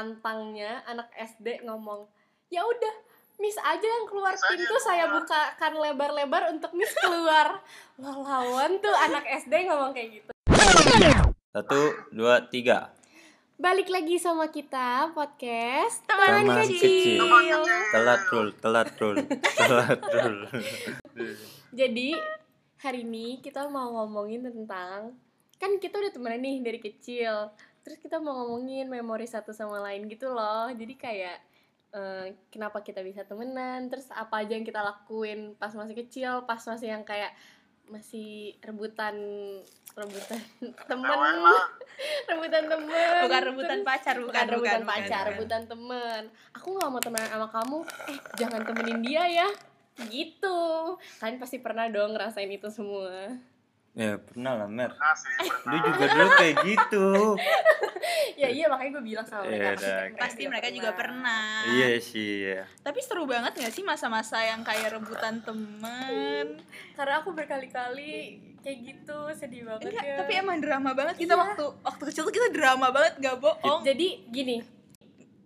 [0.00, 2.08] lantangnya anak SD ngomong
[2.48, 2.94] ya udah
[3.36, 7.60] Miss aja yang keluar Miss aja pintu yang saya keluar." bukakan lebar-lebar untuk Miss keluar
[8.00, 10.30] lawan tuh anak SD ngomong kayak gitu
[11.50, 12.96] Satu, dua, tiga.
[13.56, 17.20] balik lagi sama kita podcast Teman teman kecil.
[17.20, 17.60] kecil.
[17.92, 19.16] Telat rul, telat rul,
[19.60, 20.36] telat rul.
[21.70, 22.16] Jadi
[22.80, 25.12] hari ini kita mau ngomongin tentang
[25.60, 27.52] kan kita udah temenan nih dari kecil.
[27.80, 30.68] Terus kita mau ngomongin memori satu sama lain gitu loh.
[30.72, 31.38] Jadi kayak
[31.90, 36.60] eh, kenapa kita bisa temenan, terus apa aja yang kita lakuin pas masih kecil, pas
[36.62, 37.34] masih yang kayak
[37.90, 39.18] masih rebutan
[39.98, 40.38] rebutan
[40.90, 41.18] temen
[42.30, 45.30] rebutan temen bukan rebutan terus- pacar bukan bukan rebutan bukan, pacar, bukan.
[45.34, 46.22] rebutan temen.
[46.54, 47.78] Aku nggak mau temenan sama kamu.
[48.06, 49.48] Eh, jangan temenin dia ya.
[50.06, 50.60] Gitu.
[51.18, 53.34] Kalian pasti pernah dong ngerasain itu semua.
[53.90, 54.92] Ya pernah lah Mer.
[54.92, 55.82] Nah sih, Lu pernah.
[55.84, 57.06] juga dulu kayak gitu.
[58.36, 60.16] ya iya makanya gue bilang sama mereka.
[60.16, 62.46] pasti mereka juga pernah Iya sih.
[62.46, 62.64] Iya.
[62.80, 66.56] tapi seru banget gak sih masa-masa yang kayak rebutan temen
[66.94, 68.12] Karena aku berkali-kali
[68.58, 70.16] kayak gitu sedih banget Enggak, ya.
[70.16, 71.42] tapi emang drama banget kita Iya.
[71.42, 74.56] waktu waktu kecil tuh kita drama banget gak bohong Jadi gini,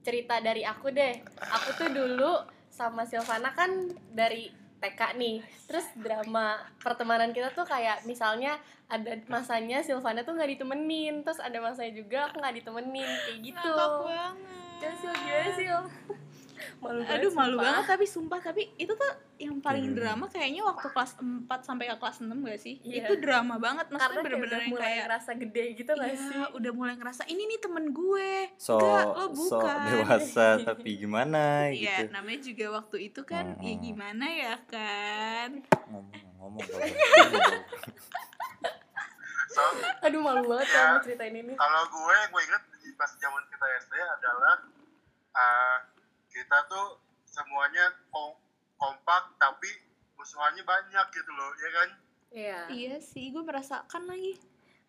[0.01, 1.15] cerita dari aku deh.
[1.41, 2.33] Aku tuh dulu
[2.69, 3.71] sama Silvana kan
[4.09, 4.51] dari
[4.83, 5.43] TK nih.
[5.69, 8.59] Terus drama pertemanan kita tuh kayak misalnya
[8.91, 13.73] ada masanya Silvana tuh nggak ditemenin, terus ada masanya juga aku nggak ditemenin kayak gitu.
[14.85, 15.81] Sil, gimana Sil?
[16.77, 17.65] Malu banget aduh malu sumpah.
[17.65, 19.97] banget tapi sumpah tapi itu tuh yang paling Hmm.
[19.97, 21.25] drama kayaknya waktu kelas 4
[21.61, 23.03] sampai ke kelas 6 gak sih Iya.
[23.03, 26.17] itu drama banget Karena maksudnya bener-bener udah yang mulai kayak ngerasa gede gitu gak Iya,
[26.21, 26.41] sih?
[26.55, 29.79] udah mulai ngerasa ini nih temen gue So, Enggak, lo so bukan.
[29.91, 32.13] dewasa tapi gimana Iya, gitu.
[32.13, 33.83] namanya juga waktu itu kan ya Hmm.
[33.83, 35.49] gimana ya kan
[35.85, 36.63] Ngomong-ngomong.
[36.63, 37.63] ngomong.
[39.49, 39.61] So,
[40.05, 40.75] Aduh malu banget Ya.
[40.75, 41.55] kalau mau ceritain ini.
[41.55, 44.55] kalau gue yang gue inget di pas zaman kita SD adalah
[45.33, 45.77] uh,
[46.35, 48.35] kita tuh semuanya kom-
[48.77, 49.71] kompak tapi
[50.15, 51.89] musuhannya banyak gitu loh, ya kan?
[52.29, 52.59] Iya.
[52.69, 54.35] Iya sih, gue merasakan lagi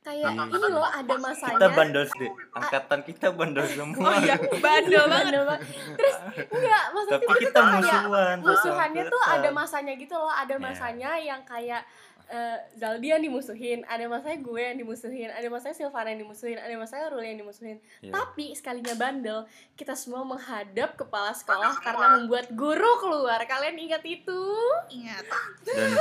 [0.02, 0.46] Kayak Iya.
[0.46, 1.58] ini loh ada masanya.
[1.58, 2.30] Kita bandel deh.
[2.54, 4.06] Angkatan kita bandel semua.
[4.06, 5.66] Oh iya, bandel banget.
[5.98, 8.38] Terus enggak maksudnya Tapi tuh kita kayak musuhan.
[8.40, 10.62] musuhannya tuh ada masanya gitu loh ada Iya.
[10.62, 11.82] masanya yang kayak
[12.28, 16.74] eh, Zaldi yang dimusuhin ada masanya gue yang dimusuhin ada masanya Silvana yang dimusuhin ada
[16.74, 18.12] masanya Ruli yang dimusuhin Iya.
[18.12, 19.40] tapi sekalinya bandel
[19.74, 24.42] kita semua menghadap kepala sekolah karena membuat guru keluar kalian ingat itu
[24.88, 25.26] Ingat
[25.62, 25.92] Dan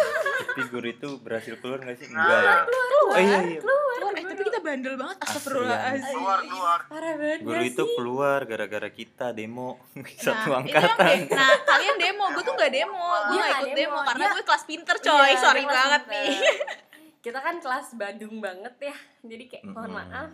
[0.46, 2.06] tapi guru itu berhasil keluar gak sih?
[2.06, 2.20] Nah.
[2.20, 2.54] Enggak ya.
[2.62, 3.58] keluar Oh iya iya.
[3.58, 6.78] keluar Keluar, eh, tapi kita bandel banget Astagfirullahaladzim Keluar, keluar.
[6.86, 7.94] parah banget Guru itu sih?
[7.94, 9.80] keluar gara-gara kita demo
[10.24, 11.18] satu Nah, itu yang angkatan.
[11.20, 13.98] de- nah kalian demo, gue tuh gak demo Gue Dia gak nggak ikut demo, demo,
[14.04, 16.02] karena dia- gue kelas pinter Iya, coy dia Sorry banget.
[16.22, 16.38] Nih.
[17.24, 18.96] Kita kan kelas Badung banget ya.
[19.24, 20.30] Jadi kayak mohon maaf.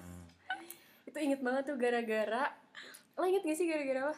[1.07, 2.51] Itu inget banget tuh gara-gara
[3.21, 4.17] lo inget gak sih gara-gara apa?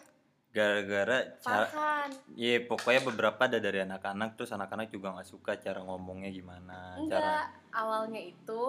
[0.52, 2.10] Gara-gara cara Farhan.
[2.36, 7.24] Iya pokoknya beberapa ada dari anak-anak terus anak-anak juga nggak suka cara ngomongnya gimana Enggak,
[7.24, 7.36] cara
[7.72, 8.62] awalnya itu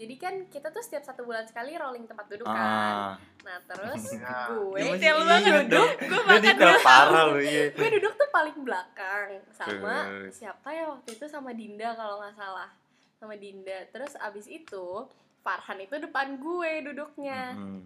[0.00, 2.56] jadi kan kita tuh setiap satu bulan sekali rolling tempat duduk kan.
[2.56, 4.48] ah Nah terus Ya.
[4.48, 5.64] gue detail inget banget.
[5.68, 5.90] dong.
[6.00, 6.80] Gue Dia makan dulu.
[6.80, 10.32] parah lu iya gue duduk tuh paling belakang sama Terus.
[10.34, 12.70] siapa ya waktu itu sama Dinda kalau nggak salah
[13.14, 13.78] sama Dinda.
[13.88, 15.04] Terus abis itu
[15.40, 17.52] Farhan itu depan gue duduknya.
[17.52, 17.80] Mm-mm.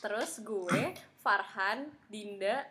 [0.00, 2.66] Terus gue Farhan, Dinda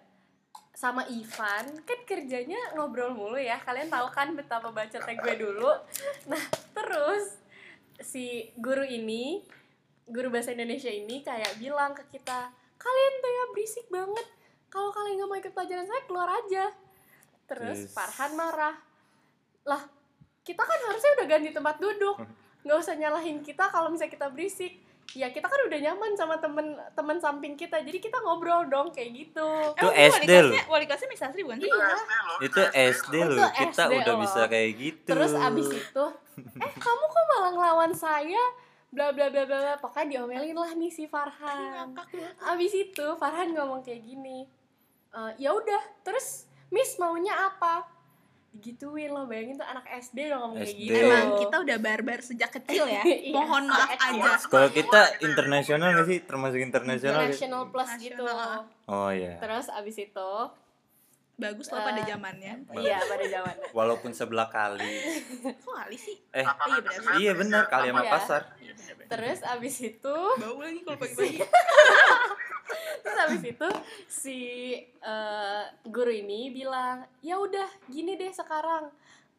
[0.72, 5.72] sama Ivan kan kerjanya ngobrol mulu ya kalian tahu kan betapa bacotnya gue dulu
[6.26, 6.40] nah
[6.72, 7.36] terus
[8.02, 9.44] si guru ini
[10.06, 14.28] guru bahasa Indonesia ini kayak bilang ke kita kalian tuh ya berisik banget
[14.68, 16.66] kalau kalian nggak mau ikut pelajaran saya keluar aja
[17.46, 17.92] terus Terus.
[17.92, 18.76] Farhan marah
[19.64, 19.82] lah
[20.42, 22.18] kita kan harusnya udah ganti tempat duduk
[22.60, 24.74] nggak usah nyalahin kita kalau misalnya kita berisik
[25.12, 29.10] ya kita kan udah nyaman sama temen temen samping kita jadi kita ngobrol dong kayak
[29.12, 31.66] gitu Itu Emang SD kelasnya- Wali kelasnya Miss Asri bukan sih?
[31.66, 31.90] Itu Iya.
[31.90, 32.38] SD loh.
[32.40, 34.22] itu SD Itu loh kita SD udah loh.
[34.22, 36.06] bisa kayak gitu terus abis itu
[36.42, 38.44] eh kamu kok malah ngelawan saya?
[38.90, 39.74] Bla bla bla bla bla.
[39.78, 41.94] Pokoknya diomelin lah nih si Farhan.
[41.94, 42.34] Ngakak banget.
[42.48, 44.50] abis itu Farhan ngomong kayak gini
[45.10, 47.86] "Eh, ya udah terus Miss maunya apa?
[48.50, 50.82] Digituin lo bayangin tuh anak SD udah ngomong kayak SD.
[50.84, 50.98] gitu.
[51.00, 53.02] Emang kita udah barbar sejak kecil ya.
[53.06, 54.32] Iya, Mohon maaf aja.
[54.40, 56.20] sekolah kita internasional nggak sih?
[56.24, 57.30] Termasuk internasional nggak?
[57.30, 58.26] national plus gitu.
[58.86, 59.38] Oh iya.
[59.38, 60.32] Terus abis itu
[61.40, 62.54] Bagus loh pada Eh, zamannya.
[62.84, 64.96] iya pada zamannya walaupun sebelah kali
[65.58, 66.20] Kok kali sih?
[66.30, 67.12] eh Iya benar.
[67.16, 68.12] iya benar kali sama Iya.
[68.12, 68.74] pasar Iya
[69.08, 71.40] terus abis itu Bau lagi kalau pagi-pagi.
[73.00, 73.70] terus abis itu
[74.06, 74.40] si
[74.84, 78.92] eh, guru ini bilang ya udah gini deh sekarang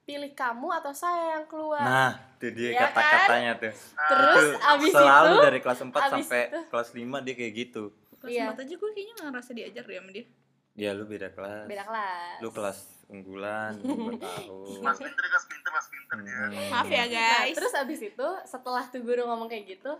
[0.02, 3.72] pilih kamu atau saya yang keluar nah itu dia Ya kata-katanya tuh
[4.08, 7.52] terus Itu abis selalu itu dari kelas 4 abis sampai itu- kelas 5 dia kayak
[7.54, 7.82] gitu
[8.16, 8.44] Kelas Iya.
[8.48, 10.24] 4 aja gue kayaknya gak ngerasa diajar deh sama dia.
[10.72, 11.66] Ya lu beda kelas.
[11.66, 14.80] beda kelas Lu kelas unggulan, gue tahu.
[14.80, 16.70] Mas pinter kelas pinter mas pinter dia Hmm.
[16.70, 17.54] Maaf ya Nah, guys.
[17.54, 19.92] terus abis itu setelah tuh guru ngomong kayak gitu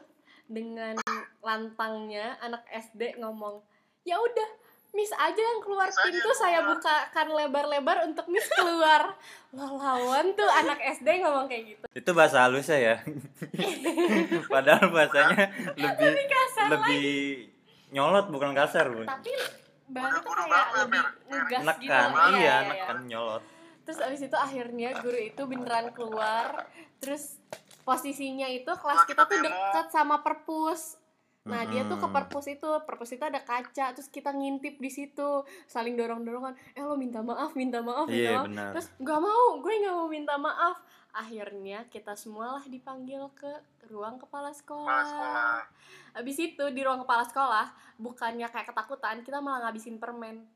[0.47, 0.95] dengan
[1.41, 3.63] lantangnya anak SD ngomong
[4.01, 4.49] ya udah
[4.91, 9.15] Miss aja yang keluar Miss pintu saya keluar." bukakan lebar-lebar untuk Miss keluar
[9.55, 12.97] lawan tuh anak SD ngomong kayak gitu Itu bahasa halusnya ya.
[14.51, 15.47] Padahal bahasanya
[15.77, 17.07] lebih kasar lebih
[17.91, 19.03] nyolot bukan kasar, Bu.
[19.03, 19.31] tapi
[19.91, 22.57] bahasa tuh kayak ya, lebih ngegas Nekan, gitu Iya, iya, iya.
[22.65, 23.43] nekan nyolot.
[23.81, 26.69] terus abis itu akhirnya guru itu beneran keluar.
[26.97, 27.41] Terus
[27.81, 30.95] posisinya itu kelas kita tuh deket sama perpus.
[31.43, 32.71] Nah dia tuh ke perpus itu.
[32.81, 33.91] Perpus itu ada kaca.
[33.91, 35.43] Terus kita ngintip di situ.
[35.65, 38.47] Saling dorong dorongan eh lo minta maaf minta maaf minta Iya maaf.
[38.47, 38.71] benar.
[38.71, 40.77] terus nggak mau gue nggak mau minta maaf
[41.13, 43.51] akhirnya kita semualah dipanggil ke
[43.91, 44.87] ruang kepala sekolah.
[44.87, 45.61] kepala sekolah
[46.19, 47.67] Abis itu di ruang kepala sekolah
[48.01, 50.47] bukannya kayak ketakutan kita malah ngabisin permen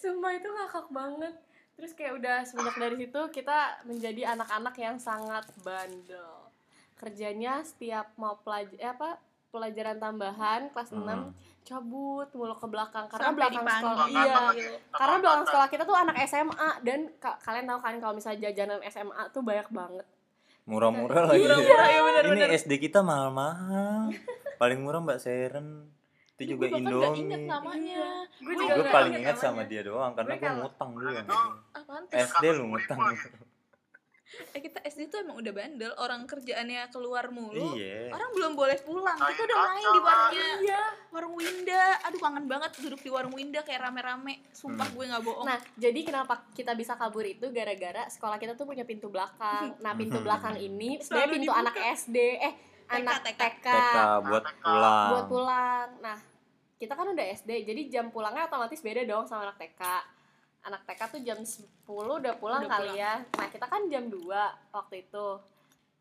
[0.00, 1.34] Sumpah itu ngakak banget.
[1.76, 6.48] Terus kayak udah semenjak dari situ kita menjadi anak-anak yang sangat bandel.
[6.96, 11.32] Kerjanya setiap mau pelajar eh apa pelajaran tambahan kelas 6 Hmm.
[11.62, 13.82] cabut mulu ke belakang karena Sampai belakang dipanggil.
[13.82, 14.70] sekolah iya lagi, gitu.
[14.70, 15.46] sama Karena belakang angkatan.
[15.48, 19.42] sekolah kita tuh anak SMA dan ka- kalian tahu kan kalau misalnya jajanan SMA tuh
[19.42, 20.06] banyak banget.
[20.64, 21.38] murah-murah lagi.
[21.40, 22.48] Murah-murah, ya Ini benar-benar.
[22.52, 24.10] SD kita mahal-mahal.
[24.56, 25.86] Paling murah Mbak Seren.
[26.32, 27.22] Itu juga Indomie.
[27.22, 28.02] inget namanya.
[28.36, 31.26] Gue paling inget ingat sama dia doang karena Gue ngutang dulu yang
[31.70, 32.18] Apaan tuh?
[32.18, 32.98] SD lu ngutang.
[34.50, 37.78] Eh kita SD tuh emang udah bandel, orang kerjaannya keluar mulu.
[37.78, 38.10] Iya.
[38.10, 40.50] Orang belum boleh pulang, kita udah main di warungnya.
[40.58, 40.82] Iya.
[41.14, 44.42] Warung Winda, aduh kangen banget duduk di warung Winda kayak rame-rame.
[44.50, 44.94] Sumpah Hmm.
[44.98, 45.46] gue nggak bohong.
[45.46, 49.78] Nah, jadi kenapa kita bisa kabur itu gara-gara sekolah kita tuh punya pintu belakang.
[49.78, 51.62] Nah, pintu belakang ini sebenarnya pintu dibuka.
[51.62, 52.54] anak SD, eh
[52.90, 53.38] anak TK.
[53.38, 53.96] TK, TK
[54.26, 54.58] buat TK.
[54.58, 55.08] pulang.
[55.14, 55.88] buat pulang.
[56.02, 56.18] Nah,
[56.76, 59.82] kita kan udah SD, jadi jam pulangnya otomatis beda dong sama anak TK.
[60.66, 62.98] Anak TK tuh jam 10 udah pulang Udah kali pulang.
[62.98, 63.12] ya.
[63.32, 64.18] Nah, kita kan jam 2
[64.68, 65.26] waktu itu.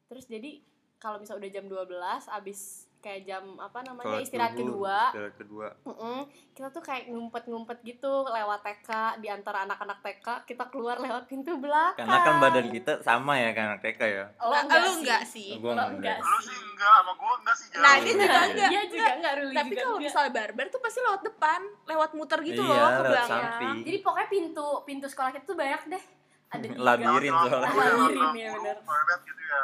[0.05, 0.51] Terus jadi
[0.97, 1.85] kalau misalnya udah jam 12
[2.33, 2.59] abis
[2.97, 5.67] kayak jam apa namanya Sholat istirahat subuh, kedua Istirahat kedua.
[5.85, 6.19] Mm-mm.
[6.51, 11.53] kita tuh kayak ngumpet-ngumpet gitu lewat TK di antara anak-anak TK kita keluar lewat pintu
[11.55, 14.25] belakang Karena kan badan kita sama ya kan anak TK ya.
[14.39, 14.97] lo Nah, enggak lu sih.
[14.97, 15.49] enggak sih.
[15.53, 15.87] Lo enggak.
[15.91, 18.69] enggak lu sih enggak sama gua enggak sih Nah, dia juga enggak.
[18.69, 22.59] Dia juga enggak Ruli Tapi kalau misalnya barbar tuh pasti lewat depan, lewat muter gitu
[22.59, 23.75] Iya, loh ke belakang.
[23.81, 26.03] jadi pokoknya pintu pintu sekolah kita tuh banyak deh
[26.47, 26.77] ada tiga.
[26.77, 27.69] Labirin soalnya.
[27.69, 28.51] Labirin, ya.
[28.77, 29.63] Private gitu ya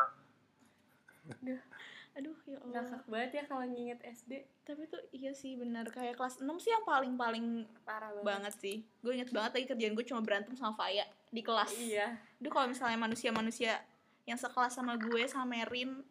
[2.12, 2.83] Aduh, ya Allah.
[2.83, 4.31] ngakak banget ya kalau nginget SD
[4.62, 8.75] Tapi tuh iya sih benar kayak kelas 6 sih yang paling-paling parah banget, banget sih.
[9.00, 11.72] Gue inget banget lagi kerjaan gue cuma berantem sama Faya di kelas.
[11.74, 13.80] iya Aduh kalau misalnya manusia-manusia
[14.22, 16.04] yang sekelas sama gue sama Merin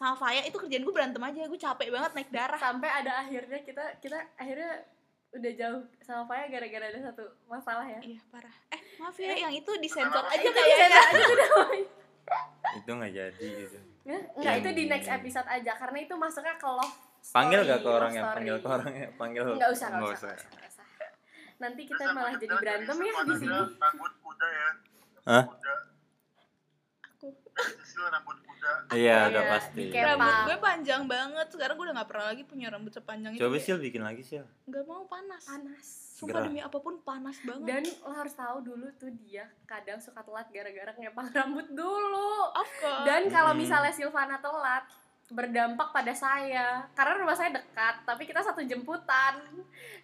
[0.00, 1.44] sama Faya itu kerjaan gue berantem aja.
[1.44, 2.56] Gue capek banget naik darah.
[2.56, 4.88] sampai ada akhirnya kita kita akhirnya
[5.36, 8.54] udah jauh sama Faya gara-gara ada satu masalah ya Iya parah.
[8.72, 11.02] Eh maaf ya yang itu disensor aja kayaknya.
[12.80, 13.78] Itu nggak jadi gitu.
[14.08, 17.68] Ya, enggak Yang itu di next episode aja karena itu masuknya ke love Panggil story,
[17.68, 19.44] gak ke orang yang panggil ke orang yang panggil?
[19.44, 21.10] Enggak usah, enggak Nggak usah, nggak usah, nggak usah.
[21.60, 23.58] Nanti kita Terus malah jadi berantem ya di sini.
[24.24, 24.68] kuda ya
[25.28, 25.44] Hah?
[27.76, 29.82] Sisil rambut kuda Iya, udah iya, pasti.
[29.90, 31.46] Rambut gue panjang banget.
[31.48, 33.40] Sekarang gue udah gak pernah lagi punya rambut sepanjang itu.
[33.40, 34.40] Coba sih bikin lagi sih.
[34.66, 35.42] Gak mau panas.
[35.42, 35.86] Panas.
[36.12, 36.46] Sumpah Gerah.
[36.46, 37.64] demi apa pun panas banget.
[37.66, 42.32] Dan lo harus tahu dulu tuh dia kadang suka telat gara-gara ngepang rambut dulu.
[42.52, 43.04] of course.
[43.04, 43.60] Dan kalau Hmm.
[43.60, 44.84] misalnya Silvana telat
[45.30, 49.38] berdampak pada saya karena rumah saya dekat tapi kita satu jemputan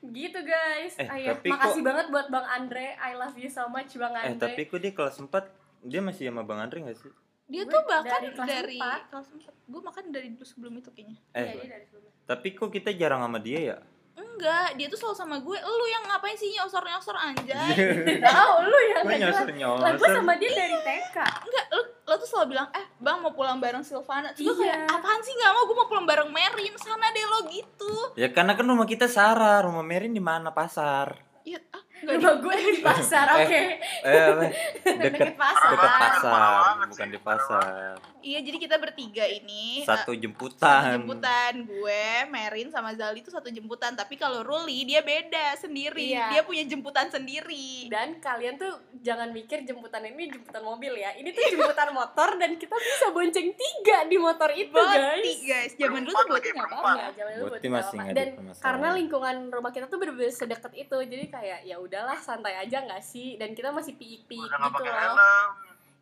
[0.00, 1.34] gitu guys Eh, Ah, ya.
[1.34, 4.38] tapi makasih kok- banget buat bang Andre I love you so much bang Eh, Andre
[4.46, 5.50] tapi kok dia kelas 4
[5.82, 7.10] dia masih sama Bang Andre gak sih?
[7.46, 9.66] Dia gue tuh bahkan dari dari, kelas kelas 4.
[9.66, 11.18] Gue makan dari dulu sebelum itu kayaknya.
[11.30, 12.12] Eh, Iya, dia dari sebelumnya.
[12.24, 13.78] tapi kok kita jarang sama dia ya?
[14.16, 15.56] Enggak, dia tuh selalu sama gue.
[15.56, 17.72] Lu yang ngapain sih nyosor-nyosor anjay?
[18.26, 20.16] tahu lu yang Gue nggak jelas nyosor lah gue nyosor.
[20.16, 23.80] sama dia dari TK Enggak, lu, lu tuh selalu bilang, eh bang mau pulang bareng
[23.80, 24.32] Silvana.
[24.32, 24.76] Terus gue Iya.
[24.76, 26.72] kayak, apaan sih gak mau, gue mau pulang bareng Merin.
[26.76, 27.92] Sana deh lo gitu.
[28.14, 31.20] Ya karena kan rumah kita Sarah, rumah Merin di mana pasar?
[31.42, 33.60] Iya, ah, rumah gue di pasar Eh, oke
[34.02, 34.44] Eh, apa?
[35.00, 37.94] deket deket pasar deket pasar, bukan di pasar.
[38.18, 40.82] Iya, jadi kita bertiga ini Satu eh, jemputan.
[40.82, 43.94] satu jemputan gue, Merin sama Zali itu satu jemputan.
[43.94, 46.10] Tapi kalau Ruli dia beda sendiri.
[46.10, 46.26] Iya.
[46.30, 47.86] Dia punya jemputan sendiri.
[47.86, 52.54] dan kalian tuh jangan mikir jemputan ini jemputan mobil ya ini tuh jemputan motor dan
[52.54, 56.48] kita bisa bonceng tiga di motor itu Boti guys guys, zaman dulu tuh boti lagi,
[56.50, 56.82] nggak berempat.
[56.82, 56.98] apa-apa.
[56.98, 58.12] Ya, zaman dulu Boti masih apa.
[58.12, 62.78] dan karena lingkungan rumah kita tuh bener-bener sedekat itu jadi kayak ya udahlah santai aja
[62.80, 65.18] nggak sih dan kita masih piik-piik gitu loh helm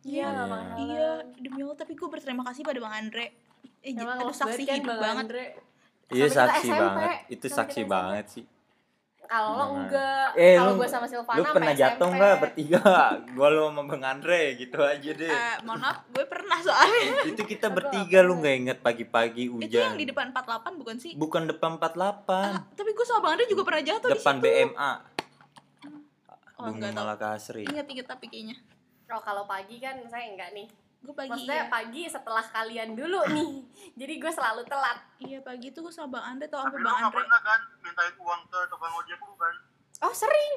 [0.03, 0.61] iya nggak Iya.
[0.77, 3.25] Iya, demi Allah tapi gue berterima kasih pada Bang Andre.
[3.79, 5.23] Eh, Emang aduh, saksi banget kan hidup Bang banget.
[5.23, 5.45] Andre?
[6.07, 6.77] Iya saksi SMP.
[6.79, 7.09] banget.
[7.27, 8.45] Itu Sampai saksi banget sih.
[9.25, 9.69] Kalau lo Nah.
[9.75, 12.81] enggak, Eh, kalau gue sama Silvana Lu pernah sama jatuh nggak bertiga?
[13.33, 15.33] Gua lu sama Bang Andre gitu aja deh.
[15.33, 17.25] Eh, mohon maaf, gue pernah soalnya.
[17.25, 19.97] itu kita bertiga lu nggak inget pagi-pagi Itu yang hujan.
[19.97, 21.11] di depan 48 bukan sih?
[21.15, 24.53] Bukan depan 48, Ah, tapi gue sama Bang Andre juga pernah jatuh depan di situ.
[24.69, 24.91] BMA.
[26.55, 27.03] Oh, Bumi enggak tahu.
[27.03, 27.63] Malaka Asri.
[27.67, 28.55] Ingat-ingat tapi kayaknya.
[29.11, 30.67] Oh kalau pagi kan saya enggak nih.
[31.05, 31.69] Gue pagi Maksudnya iya.
[31.69, 33.49] pagi setelah kalian dulu nih.
[33.99, 34.97] Jadi gue selalu telat.
[35.21, 37.21] Iya pagi tuh gue sama Bang Andre tau lu Bang Andre.
[37.21, 39.55] pernah kan mintain uang ke tukang ojek lu kan
[40.01, 40.53] Oh sering.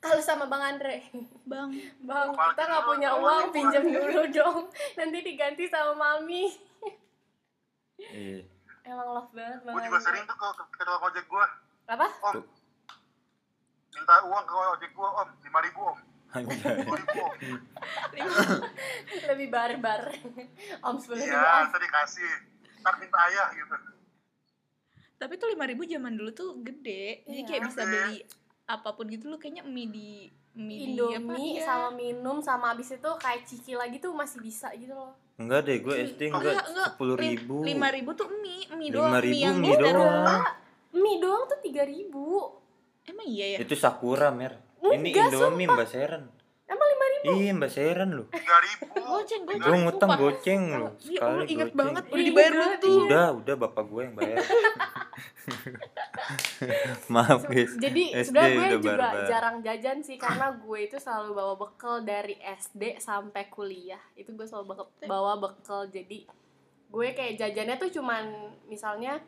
[0.00, 1.04] Kalau sama Bang Andre.
[1.44, 1.72] Bang,
[2.04, 4.58] Bang, Apalagi kita nggak dulu, punya uang, pinjam dulu dong.
[4.96, 6.44] Nanti diganti sama Mami.
[7.98, 8.44] Iya.
[8.84, 10.06] Emang love banget Bang gue juga Andre.
[10.06, 11.46] sering tuh ke, ke, ke tukang ojek gue
[11.88, 12.06] Apa?
[12.20, 12.44] om Tuh.
[13.94, 15.98] Minta uang ke ojek gue om lima ribu om
[16.92, 17.24] ribu
[19.24, 20.02] Lebih barbar.
[20.82, 21.70] Om ribu iya om.
[21.70, 22.30] tadi kasih
[22.80, 23.74] ntar minta ayah gitu
[25.14, 27.22] tapi tuh 5000 zaman dulu tuh gede.
[27.24, 27.46] Jadi Iya.
[27.48, 28.16] kayak bisa beli
[28.66, 30.10] apa pun gitu lu kayaknya mie di
[30.52, 31.16] mie di apa?
[31.16, 31.64] Indomie Iya.
[31.64, 35.14] sama minum sama abis itu kayak ciki lagi tuh masih bisa gitu loh.
[35.34, 37.62] Enggak deh, gue SD enggak sepuluh ribu.
[37.62, 39.96] lima ribu tuh mie mie Lima doang ribu mie yang mie doang.
[39.96, 40.42] doang.
[40.92, 42.26] Mie doang tuh tiga ribu.
[43.24, 44.60] Emang iya ya Itu Sakura mer.
[44.78, 46.24] Ini Enggak, Indomie Mbak Seren.
[46.64, 47.28] Emang lima ribu?
[47.34, 48.24] Iya Mbak Seren lu.
[48.26, 50.18] tiga ribu goceng Lu goceng ngutang sumpah.
[50.18, 50.84] goceng lu.
[50.84, 51.78] Iya, Sekali lu inget goceng.
[51.78, 52.58] banget udah Iya, dibayar iya.
[52.58, 54.36] belum tuh Udah, udah bapak gue yang bayar.
[57.06, 57.72] Maaf guys.
[57.76, 59.26] Jadi SD sebenarnya gue udah juga barbar.
[59.26, 64.00] jarang jajan sih karena gue itu selalu bawa bekal dari SD sampai kuliah.
[64.14, 65.86] Itu gue selalu bawa bekal.
[65.86, 66.24] Jadi
[66.86, 68.24] gue kayak jajannya tuh cuman
[68.66, 69.18] misalnya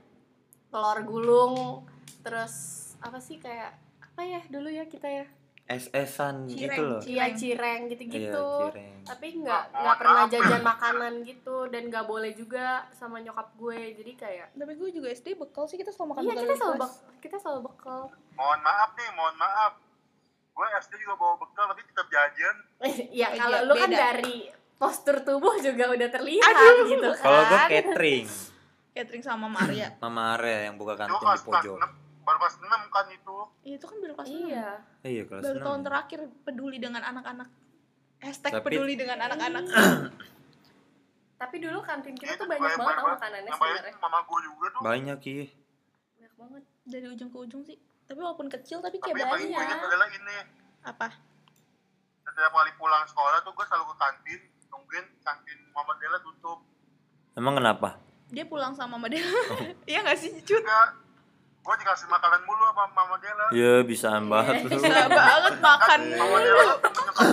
[0.69, 1.55] telur gulung,
[2.21, 2.55] terus
[2.99, 3.77] apa sih kayak
[4.17, 5.27] apa ya dulu ya kita ya?
[5.67, 7.01] SS-an Cireng, itu loh.
[7.03, 7.37] Iya Cireng.
[7.37, 8.47] cireng Iya, gitu-gitu.
[8.65, 8.97] cireng.
[9.05, 13.93] Tapi nggak nggak pernah jajan makanan gitu dan nggak boleh juga sama nyokap gue.
[13.93, 16.57] Jadi kayak tapi gue juga SD bekal sih kita selalu makan iya bekal kita di
[16.57, 16.95] selalu kelas.
[16.97, 18.01] bek kita selalu bekal.
[18.33, 19.73] mohon maaf nih mohon maaf
[20.55, 22.57] gue SD juga bawa bekal tapi tetap jajan
[23.21, 24.37] ya Oh, kalau iya, lu kan dari
[24.73, 26.89] postur tubuh juga udah terlihat Aduh.
[26.89, 27.21] gitu kan.
[27.21, 28.27] Kalau gue catering,
[28.95, 32.06] catering sama Maria Mama Arya yang buka kantin di pojok.
[32.27, 34.49] Baru kelas enam kan itu Iya, itu kan baru kelas enam.
[34.49, 34.69] Iya.
[35.01, 35.87] Eh, Iya kelas baru tahun 6.
[35.87, 37.49] terakhir peduli dengan anak-anak
[38.19, 39.65] hashtag Tapi- peduli dengan anak-anak
[41.37, 44.01] Tapi dulu kantin kita Itu tuh banyak banyak banget tau makanannya namanya sebenarnya.
[44.01, 45.47] mama gue juga tuh Banyak iya.
[46.17, 46.63] Banyak banget.
[46.85, 49.79] dari ujung ke ujung sih tapi walaupun kecil tapi tapi kayak yang paling gue banyak
[49.81, 50.37] adalah ini
[50.81, 51.09] apa
[52.23, 56.63] setiap kali pulang sekolah tuh gue selalu ke kantin nungguin kantin mama Dela tutup
[57.35, 57.99] Emang kenapa?
[58.27, 59.27] dia pulang sama Mama Dela
[59.91, 60.95] iya gak sih cut juga
[61.67, 64.71] gue dikasih makanan mulu sama mama Dela Ya bisaan banget lu.
[64.71, 66.81] bisa banget makan nyokap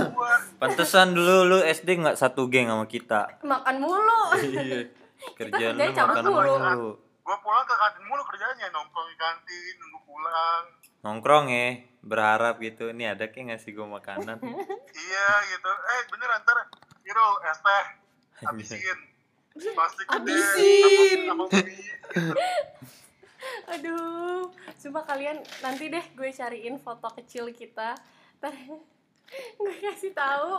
[0.10, 3.30] gue Pantesan dulu lu SD nggak satu geng sama kita.
[3.44, 4.22] Makan mulu.
[4.42, 4.90] Iya.
[5.38, 6.54] Kerjaan lu makan mulu.
[6.58, 6.90] mulu.
[7.24, 10.64] gue pulang ke kantin mulu kerjanya nongkrong di kantin nunggu pulang
[11.04, 11.68] Nongkrong ya,
[12.00, 12.88] berharap gitu.
[12.90, 14.40] Ini ada kayak ngasih gue makanan.
[14.90, 16.58] iya gitu eh bener ntar
[17.04, 17.84] Hiro es teh
[18.42, 19.00] habisin
[19.54, 21.20] plastik gede, Habisin.
[23.44, 23.74] Sama sama.
[23.74, 24.42] Aduh,
[24.76, 27.94] sumpah kalian nanti deh gue cariin foto kecil kita.
[28.38, 28.54] Ntar
[29.56, 30.52] gue kasih tahu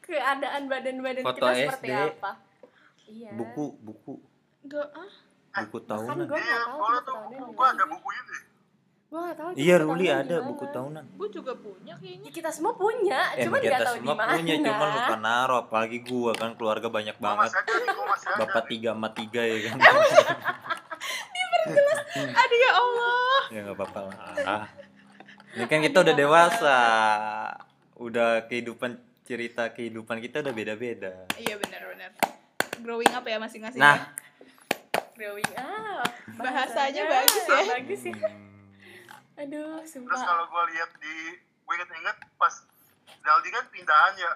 [0.00, 1.94] keadaan badan-badan kita seperti SD.
[2.14, 2.32] apa.
[3.04, 3.30] Iya.
[3.32, 4.14] Buku, buku,
[4.60, 5.10] Enggak ah
[5.60, 6.26] buku Kan tahunan.
[6.26, 8.38] gue iya nggak tahu gue buku tuh tahunnya buku di gue ada buku ini
[9.10, 9.48] Gue nggak tahu.
[9.58, 11.04] Iya, Ruli ada di buku tahunan.
[11.10, 14.32] gue juga punya kayaknya Ya, kita semua punya, Eh, cuman kita tahu di semua mana.
[14.32, 15.58] punya, cuman lupa naruh.
[15.60, 17.50] Apalagi gua kan keluarga banyak gue banget.
[17.50, 19.76] gue Bapak tiga emak tiga ya kan.
[22.40, 24.64] aduh ya Allah ya nggak apa-apa lah.
[25.50, 26.78] Ini kan kita udah dewasa.
[27.98, 31.26] Udah kehidupan cerita kehidupan kita udah beda-beda.
[31.38, 32.10] iya benar-benar
[32.82, 34.04] growing up ya masing-masing Nah, ya.
[35.14, 36.08] Growing up.
[36.34, 37.62] Bahasanya bagus ya.
[37.76, 38.14] Bagus ya.
[38.16, 40.16] hmm, Aduh, terus sumpah.
[40.18, 42.54] kalau gue lihat di gue inget-inget pas
[43.20, 44.32] Daldi kan pindahan ya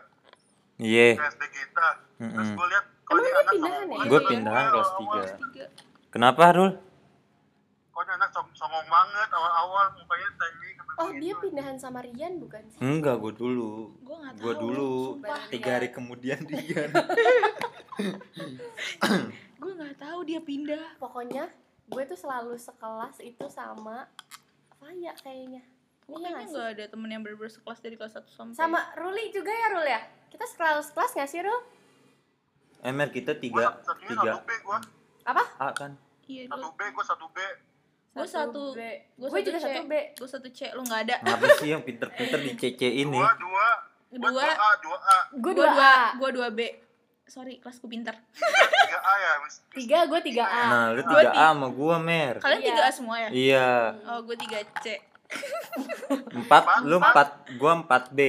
[0.78, 1.09] iya.
[1.19, 1.88] ke SD kita
[2.21, 4.04] terus gue lihat ini dia anak pindahan ya?
[4.07, 5.25] Gue pindahan kelas awal-awal.
[5.25, 5.37] tiga.
[5.43, 5.66] Tiga.
[6.14, 6.71] Kenapa, Rul?
[7.94, 12.62] Kok ini anak song- songong banget awal-awal mukanya tengik Oh, dia pindahan sama Rian bukan
[12.68, 12.78] sih?
[12.78, 13.98] Enggak, gue dulu.
[13.98, 14.90] gue nggak tahu Gue dulu.
[15.12, 15.42] sumpah.
[15.48, 16.86] Tiga hari kemudian dia.
[19.56, 21.50] gue nggak tahu dia pindah Pokoknya
[21.84, 24.06] gue tuh selalu sekelas itu sama
[24.76, 25.62] Faya kayaknya.
[26.04, 29.30] gue Iya kayaknya nggak ada temen yang bener-bener sekelas dari kelas 1 sampai Sama Ruli
[29.30, 30.00] juga ya Rul ya?
[30.28, 31.60] Kita selalu sekelas gak sih Rul?
[32.82, 34.78] Emer kita gue tiga, satunya tiga B gue
[35.24, 35.42] Apa?
[35.56, 35.96] A kan.
[36.24, 37.38] iya satu B gue satu B
[38.14, 38.80] gue satu B.
[39.12, 39.94] gue Gue juga satu B.
[40.12, 43.11] gue satu C lu nggak ada Ngapa sih yang pinter-pinter di CC ini?
[43.12, 43.66] dua dua
[44.09, 46.06] gue dua dua A dua A Gue gue dua dua A.
[46.14, 46.61] gue dua B
[47.25, 49.64] sorry kelasku pinter 3A ya, Miss.
[49.68, 52.35] tiga gue tiga A Nah, lu Gua 3A sama gua, Mer.
[52.38, 52.68] kalian Iya.
[52.68, 53.68] tiga A semua ya Iya.
[54.06, 54.87] oh gue tiga C
[56.30, 58.21] 4 lu 4, gua 4B.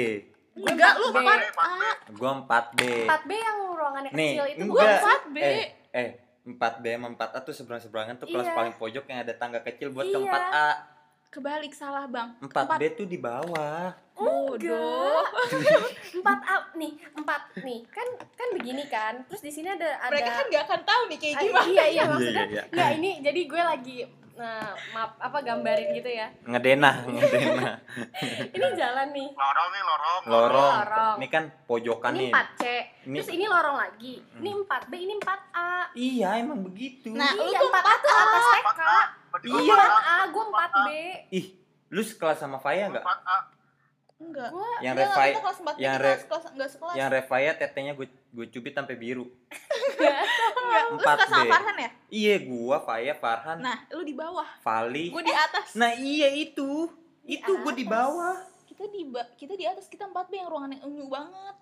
[0.57, 1.17] enggak lu B.
[1.19, 1.77] empat Empat B.
[1.77, 2.79] A Gua 4B.
[3.03, 6.09] empat B yang ruangannya kecil itu Gua gue empat B Eh, eh
[6.47, 8.55] 4B sama 4A tuh seberang-seberangan tuh kelas Iya.
[8.55, 10.29] paling pojok yang ada tangga kecil buat ke Iya.
[10.29, 10.69] 4A.
[11.27, 13.91] kebalik salah bang 4B tuh di bawah.
[14.15, 15.19] bodoh
[16.15, 20.31] empat A nih empat nih kan kan begini kan terus di sini ada ada mereka
[20.33, 22.63] kan gak akan tahu nih kayak Ah, gimana iya iya Iya, maksudnya iya, iya.
[22.71, 23.97] nggak ini jadi gue lagi
[24.35, 27.75] nah maaf apa gambarin gitu ya Ngedenah, ngedenah.
[28.55, 30.21] ini jalan nih Lorong nih, lorong.
[30.25, 30.73] Lorong.
[30.77, 31.15] Lorong.
[31.17, 32.31] Ini kan pojokan ini nih.
[32.31, 32.63] 4 C
[33.05, 34.63] Ini- terus ini lorong lagi ini Hmm.
[34.65, 37.09] 4 B ini 4 A Iya, emang begitu.
[37.09, 38.99] Nah, lu iya tuh 4 A tuh atas TK 4A.
[39.31, 39.75] Berarti gua Iya.
[39.77, 40.89] 4 A gue 4 B
[41.31, 41.45] Ih,
[41.89, 43.01] lu sekelas sama Faya enggak?
[43.01, 43.37] 4A.
[44.25, 47.51] Enggak gue Yang Enggak, kita kelas empat yang kita Re- sekelas enggak sekelas yang Revaya
[47.53, 49.25] tetenya gue gue cubit sampai biru.
[49.95, 51.49] enggak lu suka sama B.
[51.49, 55.09] Farhan ya Iya, gua, Faya, Farhan, nah lu di bawah Fali.
[55.09, 56.87] gue di atas Nah, iya itu.
[57.21, 58.35] Di Itu gue di bawah.
[58.65, 61.55] kita di ba- kita di atas kita 4 B yang ruangan yang unyu banget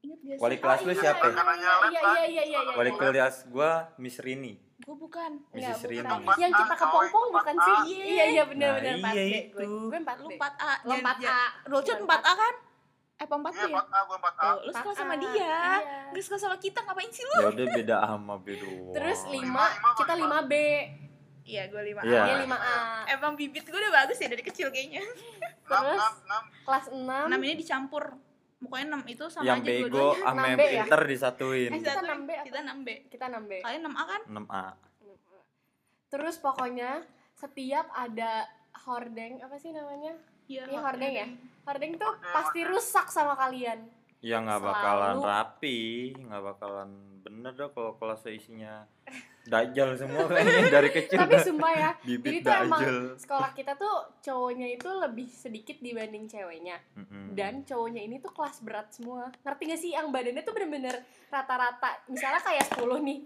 [0.00, 1.26] ingat gak sih Wali kelas lu iya, siapa?
[1.26, 1.44] iya, iya
[1.84, 2.98] iya iya iya iya iya Wali iya.
[2.98, 4.56] kelas gua Miss Rini.
[4.80, 5.30] Gue bukan.
[5.50, 6.00] Rini.
[6.00, 6.36] bukan.
[6.36, 8.04] yang kita ke Pompong bukan sih Iya.
[8.06, 9.56] iya iya benar Nah, benar 4 iya B itu.
[9.58, 12.54] gue gue 4 lu B 4 A lo 4 A Rolcut Bukan 4 A kan
[13.14, 14.40] eh 4 B Iya, ya 4A, gua 4A.
[14.40, 14.96] Tuh, lu suka 4A.
[14.96, 15.58] sama dia Iya.
[16.10, 18.68] Gak suka sama kita ngapain sih lu Ya udah beda ama beda.
[18.96, 19.20] terus.
[19.24, 19.36] 5
[19.96, 20.54] kita 5 B
[21.42, 22.20] iya gue 5 Iya.
[22.22, 22.76] dia 5 A
[23.10, 25.98] emang bibit gue udah bagus ya dari kecil kayaknya 6, Terus?
[25.98, 26.64] 6, 6.
[26.64, 28.04] kelas 6 6 ini dicampur
[28.60, 30.68] pokoknya 6 itu sama yang aja bego sama yang 6B ya?
[30.76, 31.66] pinter disatuin.
[31.66, 32.44] eh, Kita satu, 6B apa?
[32.44, 34.64] kita 6B kita 6 B kalian 6A kan 6A.
[36.08, 36.90] terus pokoknya
[37.32, 38.44] setiap ada
[38.82, 40.12] hordeng apa sih namanya
[40.44, 41.26] iya Iya, hordeng ya?
[41.64, 43.88] hordeng tuh pasti rusak sama kalian
[44.20, 44.74] Ya nggak Selalu.
[44.76, 45.80] bakalan rapi,
[46.14, 46.90] nggak bakalan
[47.20, 48.72] bener dong kalau kelasnya isinya
[49.42, 52.80] dajal semua kayaknya dari kecil tapi sumpah ya jadi bibit tuh emang
[53.16, 57.32] sekolah kita tuh cowoknya itu lebih sedikit dibanding ceweknya Mm-mm.
[57.32, 60.96] dan cowoknya ini tuh kelas berat semua ngerti gak sih yang badannya tuh bener-bener
[61.28, 63.18] rata-rata misalnya kayak 10 nih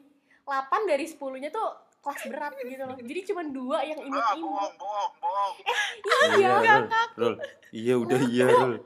[0.42, 4.44] 8 dari 10 nya tuh kelas berat gitu loh jadi cuma dua yang Ah, imut-imut
[4.44, 5.52] bohong, bohong, bohong.
[6.36, 6.84] iya Rul.
[7.16, 7.34] Rul.
[7.72, 8.74] Iya udah iya Rul.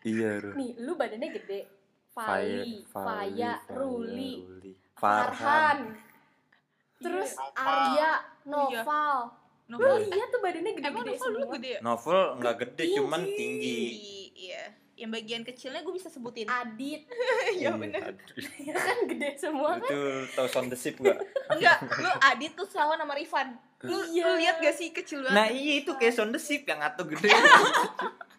[0.00, 0.54] Iya Rul.
[0.54, 1.60] nih lu badannya gede
[2.22, 4.32] Fali, Faya, Ruli,
[4.92, 5.32] Farhan.
[5.32, 5.78] Farhan,
[6.98, 7.52] terus Iya.
[7.56, 8.82] Arya, Oh, iya.
[8.82, 9.16] Noval.
[9.66, 11.54] Lu Novel lihat tuh badannya emang gede-gede Novel dulu semua.
[11.54, 13.36] gede ya Novel nggak gede cuman Tinggi.
[13.38, 13.80] tinggi.
[14.42, 14.62] iya
[14.96, 17.08] yang bagian kecilnya gue bisa sebutin Adit,
[17.56, 18.36] iya Iya, bener aduh.
[18.68, 19.86] ya kan gede semua kan?
[19.86, 20.00] Itu
[20.34, 21.16] tau sound the ship nggak?
[21.50, 24.22] enggak lu Adit tuh sama nama Rifan lu, Iya.
[24.22, 27.06] lu lihat gak sih kecil banget Nah iya itu kayak sound the ship yang atau
[27.06, 27.30] gede.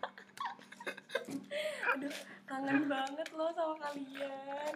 [2.51, 4.73] Kangen banget loh sama kalian.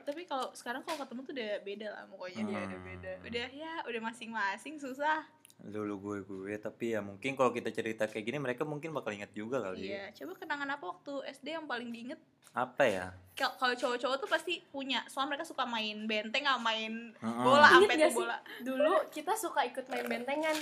[0.00, 2.66] tapi kalau sekarang kalau ketemu tuh udah beda lah pokoknya dia Hmm.
[2.66, 5.20] udah beda udah ya udah masing-masing susah
[5.60, 9.32] Dulu gue gue tapi ya mungkin kalau kita cerita kayak gini mereka mungkin bakal ingat
[9.32, 9.82] juga kali.
[9.82, 9.86] ya.
[9.88, 13.06] iya coba kenangan apa waktu SD yang paling diinget Apa ya?
[13.34, 17.44] Kal- kalau cowok-cowok tuh pasti punya soalnya mereka suka main benteng sama main Mm-mm.
[17.44, 20.56] bola sampai tuh bola Dulu kita suka ikut main bentengan.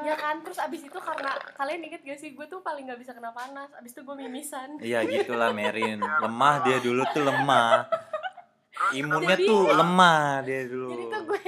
[0.00, 3.12] Ya kan, terus abis itu karena kalian inget gak sih, gue tuh paling gak bisa
[3.12, 3.68] kena panas.
[3.74, 4.80] Abis itu gue mimisan.
[4.80, 6.00] Iya gitulah Merin.
[6.00, 7.84] Lemah dia dulu tuh lemah.
[8.92, 10.88] Imunnya Jadi- tuh lemah dia dulu.
[10.88, 11.42] Jadi tuh gue,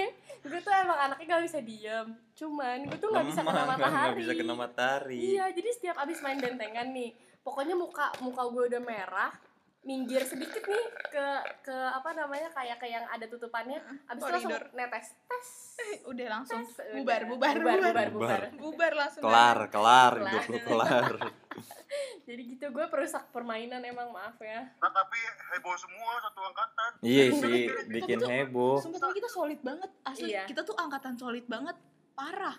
[0.49, 2.09] gue tuh emang anaknya gak bisa diem.
[2.35, 4.05] Cuman gue tuh gak bisa kena matahari.
[4.09, 5.19] nggak bisa kena matahari.
[5.21, 7.13] Iya, jadi setiap abis main bentengan nih,
[7.45, 9.33] pokoknya muka muka gue udah merah,
[9.81, 11.27] minggir sedikit nih ke
[11.63, 15.49] ke apa namanya kayak ke yang ada tutupannya, abis itu langsung netes tes.
[16.11, 17.29] udah langsung tes, bubar udah.
[17.31, 18.09] bubar bubar, bubar, Bubar.
[18.11, 18.43] bubar.
[18.53, 20.29] bubar langsung Kelar, kelar, Kelar.
[20.29, 21.13] hidup lu kelar.
[22.29, 24.69] Jadi gitu gue perusak permainan emang maaf ya.
[24.77, 26.91] Nah, tapi heboh semua satu angkatan.
[27.01, 28.79] iya sih, bikin heboh.
[28.79, 30.45] sumpah tapi kita solid banget asli Iya.
[30.45, 31.75] kita tuh angkatan solid banget
[32.13, 32.55] parah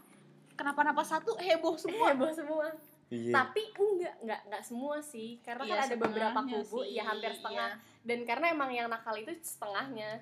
[0.51, 2.67] kenapa-napa satu heboh semua Heboh semua.
[3.10, 3.34] Iya.
[3.34, 5.41] Tapi enggak, enggak, enggak semua sih.
[5.41, 7.72] Karena Iya, kan ada beberapa kubu, sih, ya hampir setengah.
[8.06, 10.22] Dan karena emang yang nakal itu setengahnya.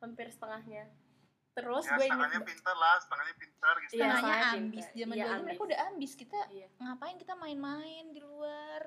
[0.00, 0.88] Hampir setengahnya.
[1.52, 3.92] Terus Ya, gue setengahnya pintar lah, setengahnya pintar gitu.
[4.00, 6.68] Iya, setengahnya ambis zaman Iya, dulu mereka udah ambis kita Iya.
[6.80, 8.80] ngapain kita main-main di luar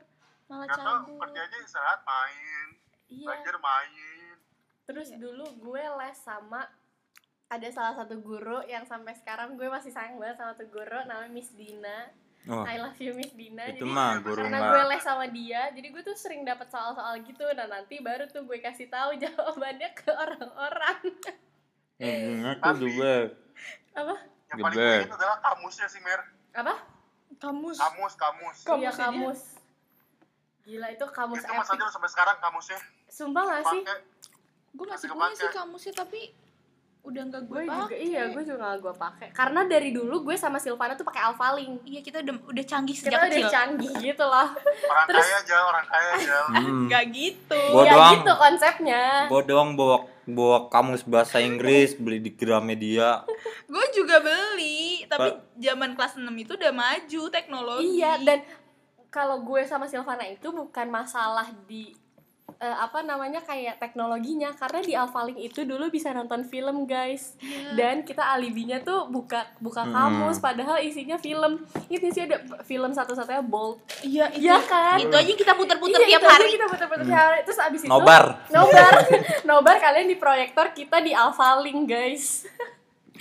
[0.46, 2.68] malah Gak tau, cabut kerjanya istirahat main,
[3.06, 3.26] Iya.
[3.30, 4.36] belajar main.
[4.90, 5.18] Terus Iya.
[5.22, 6.62] dulu gue les sama
[7.46, 11.30] ada salah satu guru yang sampai sekarang gue masih sayang banget sama tuh guru namanya
[11.30, 12.10] Miss Dina.
[12.46, 13.74] Wah, I love you Miss Dina.
[13.74, 17.18] itu Jadi mah guru karena gue les sama dia, jadi gue tuh sering dapat soal-soal
[17.26, 17.42] gitu.
[17.58, 21.00] Nah nanti baru tuh gue kasih tahu jawabannya ke orang-orang.
[21.98, 23.34] Intinya tuh the best.
[23.98, 24.16] Apa?
[24.54, 25.02] Yang paling best.
[25.10, 26.22] ingat adalah kamusnya sih, Mer.
[26.54, 26.76] Apa?
[27.36, 28.58] kamus Kamus, kamus.
[28.64, 29.02] Kamus Iya ini.
[29.02, 29.42] kamus.
[30.66, 31.74] Gila itu kamus itu epic.
[31.78, 32.80] ada sampai sekarang kamusnya.
[33.10, 33.82] Sumpah gak sih?
[34.76, 36.22] Gue masih punya sih kamusnya tapi
[37.06, 37.98] udah nggak gue gue juga pakai.
[38.02, 39.28] iya gue juga gak gue pakai.
[39.32, 43.08] Karena dari dulu gue sama Silvana tuh pakai Alphalink iya kita udah udah canggih kita
[43.08, 43.50] sejak udah kecil.
[43.50, 44.48] canggih gitu loh.
[44.86, 46.38] Orang Terus- kaya aja orang kaya aja.
[46.56, 46.86] Hmm.
[46.90, 47.62] nggak gitu.
[47.70, 48.14] Gua ya doang.
[48.18, 49.04] gitu konsepnya.
[49.30, 53.22] Gua doang bawa bawa kamus bahasa Inggris beli di Gramedia.
[53.74, 58.02] gue juga beli tapi zaman kelas 6 itu udah maju teknologi.
[58.02, 58.40] Iya dan
[59.08, 61.94] kalau gue sama Silvana itu bukan masalah di
[62.56, 64.52] eh, apa namanya kayak teknologinya.
[64.52, 67.36] Karena di Alphalink itu dulu bisa nonton film guys.
[67.38, 67.76] Iya.
[67.76, 69.92] dan kita alibinya tuh buka buka Hmm.
[69.92, 71.60] kamus padahal isinya film.
[71.88, 73.82] Ini sih ada film satu-satunya Bolt.
[74.02, 74.98] Iya itu, Iya kan?
[74.98, 76.48] itu aja kita puter-puter Iya, tiap itu aja hari.
[76.52, 77.40] kita putar-putar tiap hari.
[77.44, 78.24] Terus abis itu Nobar.
[78.48, 78.94] nobar.
[79.50, 82.46] Nobar kalian di proyektor kita di Alphalink guys.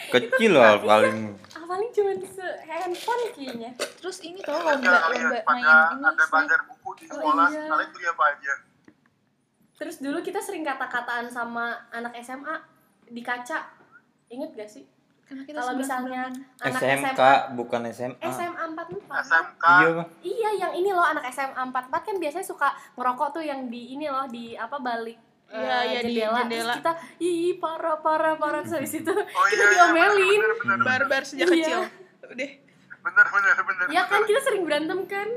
[0.07, 1.39] Kecil loh paling.
[1.55, 3.71] Alphalink cuma se handphone kayaknya.
[3.97, 7.47] Terus ini tau lomba nggak lomba main ini ada bazar buku di Oh, sekolah.
[7.49, 7.63] iya.
[7.65, 8.53] kalian beli apa aja
[9.75, 12.55] terus dulu kita sering kata-kataan sama anak SMA
[13.07, 13.69] di kaca
[14.29, 14.85] inget gak sih
[15.25, 16.29] Karena kita kalau misalnya
[16.61, 18.29] anak SMK SMA bukan SMA.
[18.29, 20.09] SMA 44 SMK Iya, Bang.
[20.21, 24.07] iya yang ini loh anak SMA 44 kan biasanya suka ngerokok tuh yang di ini
[24.07, 26.39] loh di apa balik eh, Iya, iya, di jendela.
[26.39, 26.65] jendela.
[26.67, 30.41] Terus kita ih parah parah parah terus habis itu oh kita iya iya diomelin
[30.79, 31.57] barbar sejak Iya.
[31.57, 31.81] kecil
[32.25, 32.51] udah
[33.03, 34.29] bener bener bener ya kan bener.
[34.29, 35.29] kita sering berantem kan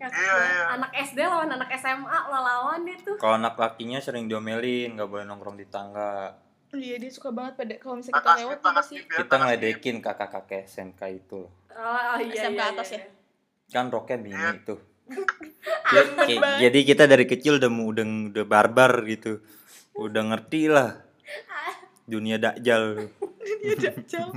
[0.00, 0.64] Iya, iya.
[0.72, 5.24] anak SD lawan anak SMA lawan deh tuh Kalau anak lakinya sering diomelin, nggak boleh
[5.28, 6.32] nongkrong di tangga.
[6.70, 9.34] iya dia suka banget pada kalau misalnya kita lewat Kita kakak skip.
[9.34, 11.40] ngeledekin kakak-kakak SMK itu.
[11.44, 12.96] oh, iya, SMK iya, atas iya.
[12.96, 13.02] ya?
[13.68, 14.50] Kan roknya mini Iya.
[14.64, 14.80] tuh.
[15.90, 19.42] Ya, kayak- jadi kita dari kecil udah udah udah barbar gitu.
[19.92, 21.02] Udah ngerti lah.
[22.10, 23.10] Dunia dakjal.
[23.60, 24.30] dia dajal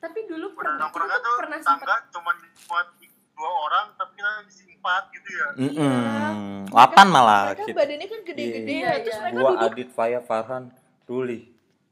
[0.00, 2.30] tapi dulu pernah kita nongkrongnya tuh tuh pernah tangga sempet cuma
[2.66, 2.88] buat
[3.34, 5.46] dua orang tapi kita isi empat gitu ya.
[5.58, 6.70] Mm-mm.
[6.70, 7.76] Lapan malah mereka kita.
[7.76, 9.22] badannya kan gede-gede Iya, ya terus iya.
[9.22, 10.64] mereka Gua duduk Adit Faya Farhan
[11.04, 11.40] Ruli.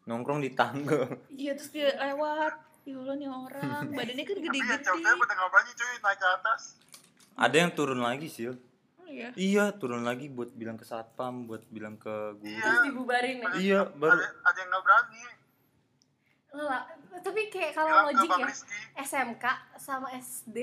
[0.07, 1.01] Nongkrong di tangga.
[1.33, 2.55] iya terus dia lewat.
[2.83, 3.83] Ya Allah nih orang.
[3.99, 5.21] Badannya kan tapi ya gede-gede.
[5.23, 5.95] pada berani cuy.
[6.03, 6.63] Naik ke atas.
[7.33, 8.51] Ada yang turun lagi sih.
[8.53, 8.57] Oh,
[9.09, 9.29] iya.
[9.35, 12.51] Iya, turun lagi buat bilang ke satpam, buat bilang ke guru.
[12.51, 12.61] Iya.
[12.61, 13.51] terus dibubarin ya?
[13.57, 14.21] Iya, baru.
[14.21, 15.23] ada, ada yang nggak berani.
[16.53, 16.85] Lah,
[17.25, 18.49] tapi kayak kalau logik ya
[19.01, 19.45] SMK
[19.81, 20.59] sama SD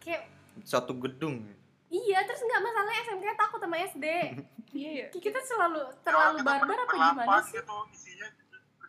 [0.00, 0.22] kayak
[0.62, 1.46] satu gedung.
[1.88, 4.04] iya terus nggak masalah SMK takut sama SD
[4.78, 8.28] iya ya Kayak kita selalu ya, terlalu kita barbar apa gimana sih gitu isinya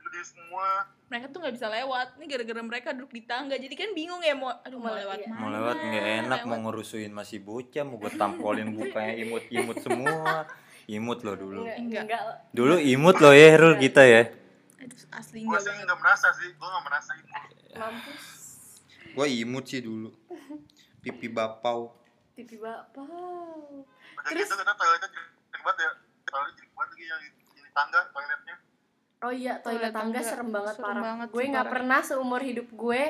[0.01, 0.67] gede semua
[1.07, 4.33] mereka tuh nggak bisa lewat ini gara-gara mereka duduk di tangga jadi kan bingung ya
[4.33, 5.27] mau aduh mau Mau- lewat iya.
[5.27, 6.61] mana Mau lewat nggak enak, mau lewat.
[6.63, 10.45] ngerusuin masih bocah, mau gue tampolin mukanya imut-imut semua.
[10.87, 11.61] Imut loh dulu.
[11.61, 12.03] enggak, Enggak.
[12.05, 12.21] enggak.
[12.51, 14.21] Dulu imut loh ya, Rul kita ya.
[14.77, 17.29] aduh asli gue enggak sih nggak merasa sih gue nggak merasa ini
[17.73, 18.23] mampus
[19.11, 20.09] Gua imut sih dulu.
[21.01, 21.97] Pipi bapau.
[22.31, 25.91] pipi bapak udah Terus- gitu kita toiletnya jelek banget ya
[26.25, 27.29] toilet jelek banget lagi yang di,
[27.71, 28.55] tangga toiletnya
[29.19, 30.29] oh iya toilet Toilet tangga tangga.
[30.31, 33.01] serem banget Serem parah banget gue nggak pernah seumur hidup gue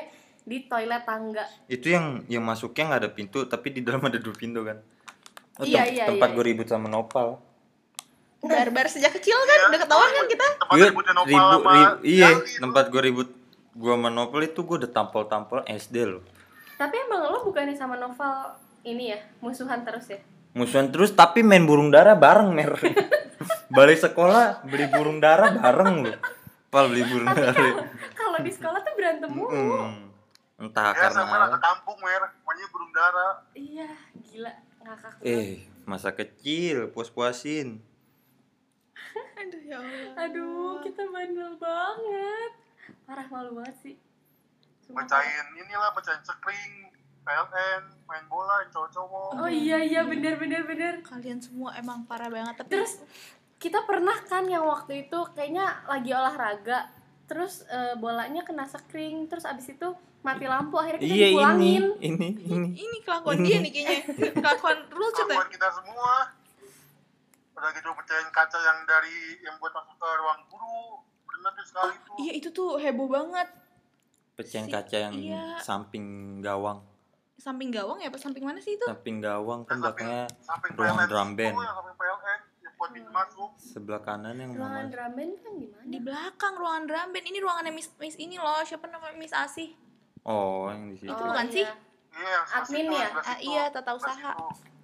[0.42, 4.34] di toilet tangga Itu yang yang masuknya nggak ada pintu, tapi di dalam ada dua
[4.34, 4.82] pintu kan.
[5.54, 7.38] Oh, Iya, tem- iya, tempat iya, gue ribut sama Nopal.
[8.42, 11.60] barbar sejak kecil kan Iya, udah ketahuan kan kita tempat Iya, ributnya Nopal ribu,
[12.04, 12.58] iya, itu.
[12.58, 13.28] tempat gue ribut
[13.72, 16.26] gua sama Nopal itu gue udah tampol-tampol SD loh.
[16.82, 20.18] Tapi emang lo bukannya sama Noval ini ya musuhan terus ya
[20.52, 22.76] Musuhan terus tapi main burung dara bareng mer.
[23.76, 26.16] Balik sekolah beli burung dara bareng loh.
[26.68, 27.88] Pal beli burung dara.
[28.12, 30.12] kalau di sekolah tuh berantem mulu Mm.
[30.68, 34.52] Entah ya sama karena ke kampung mer namanya burung dara iya gila
[34.84, 37.82] ngakak eh masa kecil puas-puasin.
[39.40, 42.52] aduh ya Allah aduh kita bandel banget
[43.08, 43.96] parah malu banget sih.
[44.92, 46.72] Bacain inilah bacain sekring
[47.22, 49.30] PLN main bola cowok-cowok.
[49.38, 50.94] Oh iya iya bener bener bener.
[51.00, 52.98] Kalian semua emang parah banget tapi Terus
[53.56, 56.90] kita pernah kan yang waktu itu kayaknya lagi olahraga
[57.24, 59.88] terus eh, bolanya kena sekring terus abis itu
[60.20, 61.84] mati lampu akhirnya kita Iya ini, dipulangin.
[62.00, 62.68] ini, ini.
[62.76, 63.46] ini kelakuan Ini.
[63.46, 63.98] dia nih kayaknya.
[64.36, 66.12] Kelakuan Rul ya kelakuan kita semua.
[67.52, 70.82] Udah gitu pecahin kaca yang dari yang buat masuk ke ruang guru.
[71.22, 73.46] Pernah tuh sekali tuh iya itu tuh heboh banget
[74.44, 75.42] Pecahin Si- kaca yang iya.
[75.58, 76.06] samping
[76.38, 76.80] gawang.
[77.34, 80.30] samping gawang ya apa samping mana sih itu Samping gawang kan belakangnya
[80.72, 81.58] ruang drum band.
[83.08, 84.90] masuk sebelah kanan yang ruangan mama.
[84.90, 88.58] drum band kan gimana di belakang ruangan drum band ini ruangannya Miss Miss ini loh
[88.60, 89.74] siapa namanya Miss Asih
[90.22, 91.08] Oh, yang di situ.
[91.08, 91.62] Itu bukan sih?
[91.62, 91.74] iya
[92.28, 93.06] yang sebelah Admin ya?
[93.08, 94.30] sebelah Ah, iya, tata usaha.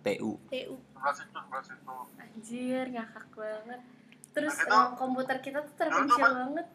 [0.01, 0.31] TU.
[0.45, 3.81] TU sebelah situ sebelah situ anjir ngakak banget
[4.33, 6.67] terus Nah, itu- komputer kita tuh terpencil banget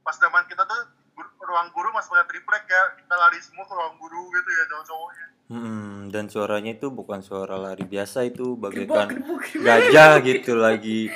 [0.00, 0.80] pas zaman kita tuh
[1.50, 2.82] ruang guru masih pakai triplek ya.
[2.96, 5.26] Kita lari semua ke ruang guru gitu ya cowok-cowoknya.
[5.48, 9.10] Hmm, dan suaranya itu bukan suara lari biasa itu bagaikan
[9.56, 11.10] gajah gitu lagi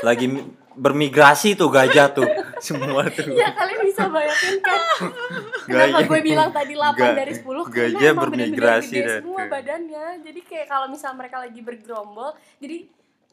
[0.00, 2.26] lagi mi- bermigrasi tuh gajah tuh
[2.60, 3.30] semua tuh.
[3.30, 4.78] Ya kalian bisa bayangin kan?
[5.68, 9.48] Kenapa gue bilang tadi 8 Ga- dari 10 Karena gajah bermigrasi gede dah semua tuh.
[9.48, 10.04] badannya.
[10.20, 12.76] Jadi kayak kalau misal mereka lagi bergerombol Jadi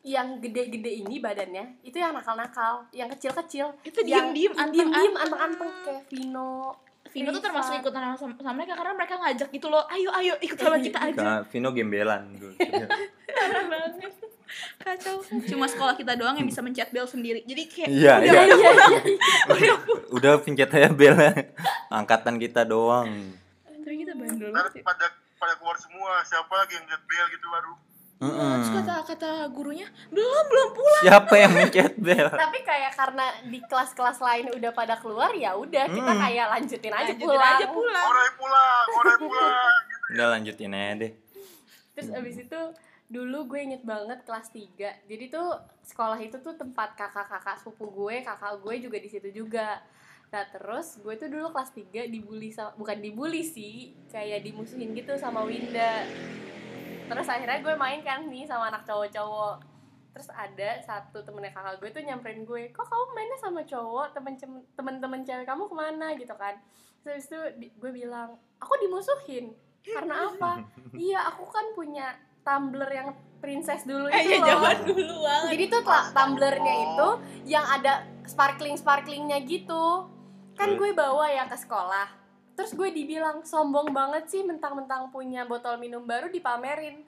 [0.06, 5.72] yang gede-gede ini badannya itu yang nakal-nakal, yang kecil-kecil, Itu yang diem-diem, diem-diem, anteng-anteng.
[5.82, 6.78] kayak Vino,
[7.10, 10.54] Vino tuh termasuk ikutan sama, sama mereka karena mereka ngajak gitu loh ayo ayo ikut
[10.56, 11.16] sama kita aja.
[11.16, 12.22] Karena Vino gembelan.
[13.66, 13.92] Banget.
[14.78, 15.20] Kacau.
[15.44, 17.42] Cuma sekolah kita doang yang bisa mencet bel sendiri.
[17.42, 18.42] Jadi kayak Iya, udah iya.
[18.46, 19.02] udah iya,
[19.58, 19.74] iya.
[20.12, 21.18] Udah pencet aja bel
[21.90, 23.10] angkatan kita doang.
[23.66, 24.82] tapi kita bandel ya.
[24.82, 27.74] pada pada keluar semua siapa lagi yang lihat bel gitu baru
[28.16, 28.52] Mm-mm.
[28.56, 32.32] Terus kata kata gurunya belum belum pulang Siapa yang mencet bel?
[32.48, 36.22] Tapi kayak karena di kelas-kelas lain udah pada keluar ya udah kita Hmm.
[36.22, 37.54] kayak lanjutin aja Lanjutin pulang.
[37.54, 39.46] aja pulang orang pulang orang pulang gitu
[40.08, 41.12] Udah lanjutin aja deh.
[41.92, 42.62] Terus abis itu
[43.06, 44.72] dulu gue inget banget kelas 3
[45.06, 45.48] Jadi tuh
[45.84, 49.84] sekolah itu tuh tempat kakak-kakak sepupu gue, kakak gue juga di situ juga.
[50.26, 55.14] Nah terus gue tuh dulu kelas 3 dibully sama, bukan dibully sih, kayak dimusuhin gitu
[55.16, 56.08] sama Winda.
[57.06, 59.56] Terus akhirnya gue main kan nih sama anak cowok-cowok.
[60.16, 64.34] Terus ada satu temennya kakak gue tuh nyamperin gue, kok kamu mainnya sama cowok, temen
[64.74, 66.56] temen-temen cewek kamu ke mana gitu kan?
[67.04, 69.52] Terus itu di- gue bilang, aku dimusuhin.
[69.84, 70.64] Karena apa?
[70.96, 73.10] iya, aku kan punya tumbler yang
[73.44, 74.48] princess dulu eh itu ya loh.
[74.48, 75.82] zaman dulu banget Jadi tuh
[76.14, 77.10] tumblernya itu
[77.46, 77.94] yang ada
[78.26, 80.10] sparkling sparklingnya gitu.
[80.56, 82.25] Kan gue bawa ya ke sekolah.
[82.56, 87.04] Terus gue dibilang sombong banget sih mentang-mentang punya botol minum baru dipamerin.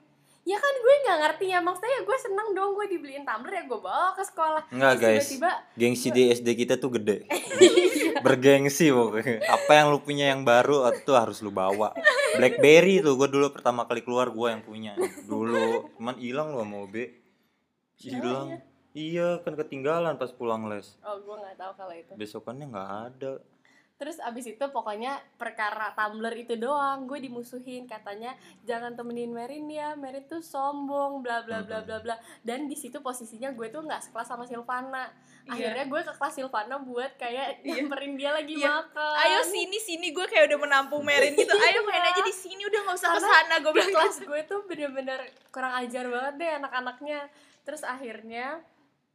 [0.48, 3.80] Ya kan gue nggak ngerti ya maksudnya gue seneng dong gue dibeliin tumbler ya gue
[3.80, 4.64] bawa ke sekolah.
[4.72, 7.28] Enggak Terus guys, Tiba-tiba gengsi di SD kita tuh gede.
[8.24, 9.44] Bergengsi pokoknya.
[9.44, 11.92] Apa yang lu punya yang baru itu harus lu bawa.
[12.40, 14.96] Blackberry tuh gue dulu pertama kali keluar gue yang punya.
[15.28, 16.96] Dulu cuman hilang lu sama OB.
[18.00, 18.48] Hilang.
[18.96, 20.96] Iya kan ketinggalan pas pulang les.
[21.04, 22.12] oh gue nggak tahu kalau itu.
[22.16, 23.32] Besokannya nggak ada.
[23.98, 28.30] Terus abis itu pokoknya perkara tumbler itu doang gue dimusuhin katanya
[28.62, 32.14] jangan temenin Merin ya Merin tuh sombong bla bla bla bla bla.
[32.40, 35.10] Dan di situ posisinya gue tuh nggak sekelas sama Silvana.
[35.48, 35.74] Iya.
[35.74, 37.82] akhirnya gue ke kelas Silvana buat kayak Iya.
[37.82, 38.70] nyamperin dia lagi Iya.
[38.70, 39.14] makan.
[39.18, 40.06] Ayo sini sini.
[40.14, 41.50] Gue kayak udah menampung Merin gitu.
[41.66, 44.60] Ayo main aja di sini udah nggak usah ke sana gue bilang kelas gue tuh
[44.64, 47.26] bener-bener kurang ajar banget deh anak-anaknya.
[47.66, 48.62] Terus akhirnya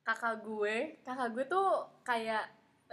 [0.03, 1.67] kakak gue kakak gue tuh
[2.03, 2.43] kayak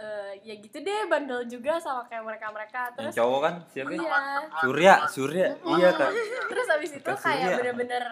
[0.01, 3.89] eh, ya gitu deh bandel juga sama kayak mereka-mereka Yang terus cowok kan siapa?
[3.89, 3.99] ya?
[3.99, 4.17] iya
[4.57, 5.47] Surya, Surya.
[5.71, 6.11] Iya kan.
[6.47, 8.03] terus abis itu kayak bener-bener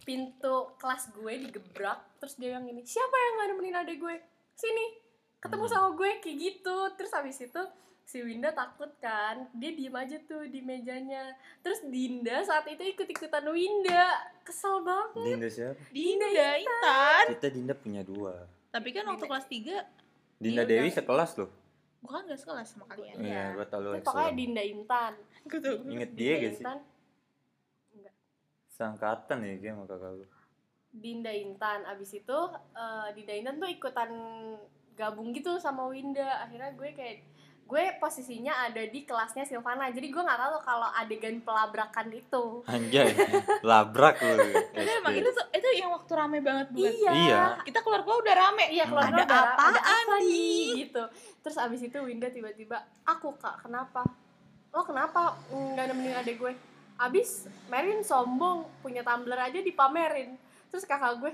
[0.00, 4.16] pintu kelas gue digebrak terus dia yang gini siapa yang gak nemenin adek gue
[4.52, 4.84] sini
[5.38, 5.72] ketemu Hmm.
[5.72, 7.62] sama gue kayak gitu terus abis itu
[8.04, 13.42] si Winda takut kan dia diem aja tuh di mejanya terus Dinda saat itu ikut-ikutan
[13.48, 14.06] Winda
[14.42, 15.78] kesel banget Dinda siapa?
[15.88, 18.34] Dinda Intan Kita Dinda punya dua.
[18.68, 20.01] tapi kan waktu kelas 3
[20.42, 20.96] Dinda Iya, Dewi udah.
[20.98, 21.50] sekelas loh.
[22.02, 23.30] gue kan gak sekelas sama kalian Iya.
[23.30, 24.32] Iya, gua tahu lu pokoknya.
[24.34, 25.12] Dinda Intan
[25.44, 26.60] gue tuh Inget dia Dinda gak sih?
[26.60, 26.78] Intan
[28.68, 30.26] Sangkatan ya kayak sama kakak lu.
[30.92, 32.38] Dinda Intan abis itu
[32.74, 34.10] eh, Dinda Intan tuh ikutan
[34.92, 37.16] gabung gitu sama Winda akhirnya gue kayak
[37.72, 39.88] gue posisinya ada di kelasnya Silvana.
[39.88, 42.60] Jadi gue nggak tahu kalau adegan pelabrakan itu.
[42.68, 43.16] Anjay,
[43.64, 44.52] labrak lu.
[44.76, 46.92] tapi emang itu tuh itu yang waktu rame banget bukan?
[46.92, 47.12] Iya.
[47.16, 47.42] Iya.
[47.64, 48.76] kita keluar keluar udah rame.
[48.76, 50.28] Iya keluar Ada keluar, apaan ada apa nih?
[50.28, 50.68] nih?
[50.84, 51.02] Gitu.
[51.40, 52.76] Terus abis itu Winda tiba-tiba
[53.08, 54.04] aku kak kenapa?
[54.68, 55.40] Lo kenapa?
[55.48, 56.52] Nggak nemenin adek gue.
[57.00, 60.36] Abis Merin sombong punya tumbler aja dipamerin.
[60.68, 61.32] Terus kakak gue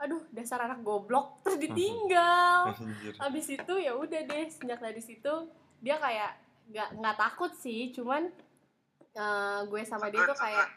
[0.00, 3.12] aduh dasar anak goblok terus ditinggal Anjir.
[3.18, 5.34] abis itu ya udah deh sejak dari situ
[5.78, 6.32] dia kayak
[6.66, 8.32] nggak nggak takut sih cuman
[9.12, 10.68] eh, gue sama dia tuh kayak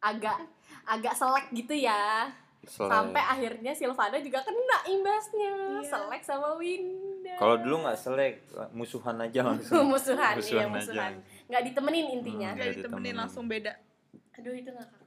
[0.00, 0.38] agak
[0.84, 2.32] agak selek gitu ya
[2.62, 2.88] Selek.
[2.88, 5.82] sampai akhirnya Silvana juga kena imbasnya Iya.
[5.84, 8.34] selek sama Winda Kalau dulu nggak selek,
[8.70, 9.82] musuhan aja langsung.
[9.84, 10.70] musuhan, iya Musuhan aja.
[10.70, 11.12] musuhan
[11.44, 12.54] nggak ditemenin intinya Hmm.
[12.54, 13.14] Gak Nggak ditemenin ditemenin.
[13.18, 13.72] langsung beda
[14.32, 15.01] aduh itu parah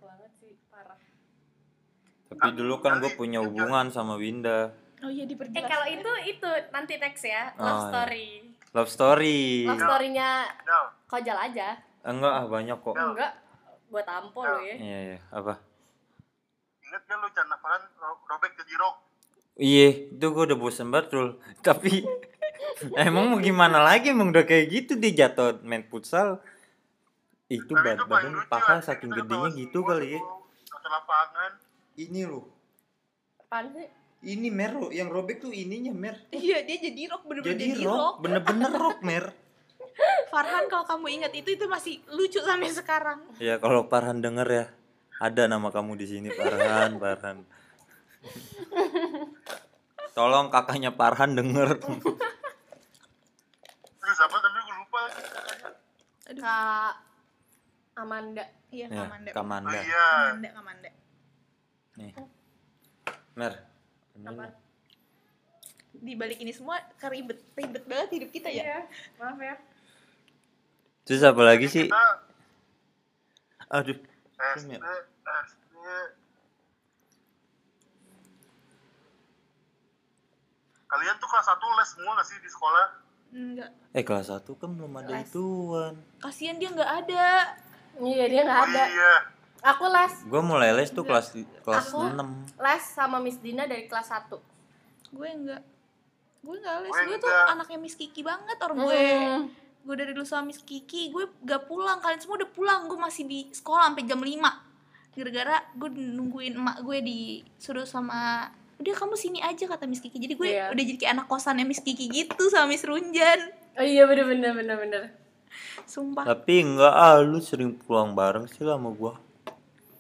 [2.26, 4.74] Tapi dulu kan gue punya hubungan sama Winda.
[4.98, 7.88] oh iya eh diperjelas kalau itu itu nanti next ya Oh, love iya.
[7.88, 8.28] story
[8.72, 9.40] Love story.
[9.64, 11.68] love storynya Del, kojal aja
[12.02, 12.96] Enggak ah banyak kok.
[12.96, 13.32] enggak
[13.88, 15.62] buat tampol lo ya Iya iya, apa?
[16.82, 17.28] inget gak lu
[17.98, 18.96] ro- robek ke jirok
[19.56, 21.40] Iya, itu gue udah bosan betul.
[21.64, 22.04] Tapi
[22.98, 26.44] emang mau gimana lagi emang udah kayak gitu dia jatuh main futsal.
[27.48, 30.22] Itu bad badan paha saking gedenya gitu kali ya.
[30.86, 31.52] lapangan
[31.96, 32.46] Ini loh.
[33.40, 33.88] apaan sih
[34.26, 36.18] Ini mer lo, yang robek tuh ininya mer.
[36.30, 39.26] iya dia jadi rock bener-bener Jadi jadi, rock, rock bener-bener rock mer.
[40.34, 44.66] Farhan kalau kamu ingat itu itu masih lucu sampai sekarang Ya kalau Farhan denger ya,
[45.18, 47.46] ada nama kamu di sini Farhan, Farhan.
[50.12, 51.80] Tolong kakaknya Farhan denger.
[53.96, 55.02] terus apa tadi gue lupa
[56.36, 56.94] Kak
[57.96, 58.46] Amanda.
[58.70, 59.78] iya ya, Kamanda oh Kamanda.
[59.78, 60.90] iya Kamanda Kamanda
[61.96, 62.12] Nih.
[63.34, 63.54] Mer.
[64.14, 64.48] ini Apa?
[65.96, 68.80] di balik ini semua keribet ribet banget hidup kita ya Iya,
[69.16, 69.56] maaf ya.
[71.04, 71.88] Terus apa lagi sih?
[71.88, 72.04] kita
[73.70, 73.96] Aduh.
[74.56, 74.80] SD ya.
[80.86, 82.86] Kalian tuh kelas 1 les semua gak sih di sekolah
[83.36, 85.28] enggak Eh kelas 1 kan belum ada Les.
[85.28, 85.94] ituan.
[86.20, 87.28] kasihan dia nggak ada
[87.96, 88.84] Iya, dia nggak oh ada.
[88.86, 89.14] iya
[89.66, 92.22] Aku les, Gua mulai les tuh kelas kelas Aku- 6.
[92.56, 94.38] les sama Miss Dina dari kelas 1.
[95.08, 95.62] gue enggak
[96.40, 97.52] gue enggak les Gue gue tuh enggak.
[97.52, 99.44] anaknya Miss Kiki banget orang gue Hmm.
[99.82, 103.24] gue dari dulu sama Miss Kiki gue gak pulang kalian semua udah pulang gue masih
[103.24, 104.38] di sekolah sampai jam 5
[105.12, 110.34] gara-gara gue nungguin emak gue disuruh sama udah kamu sini aja kata Miss Kiki jadi
[110.34, 110.66] gue Iya.
[110.70, 113.40] udah jadi kayak anak kosannya Miss Kiki gitu sama Miss Runjan
[113.74, 115.04] Oh iya bener bener bener bener.
[115.86, 119.16] sumpah Tapi enggak ah lu sering pulang bareng sih lah sama gua.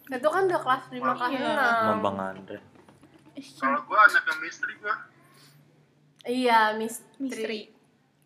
[0.06, 1.54] Itu kan udah kelas 5 kelas Iya.
[1.56, 2.06] Sama 6.
[2.06, 2.60] Bang Andre.
[3.36, 4.96] Eh, kalau gue anaknya misteri gue
[6.26, 7.62] Iya, Miss misteri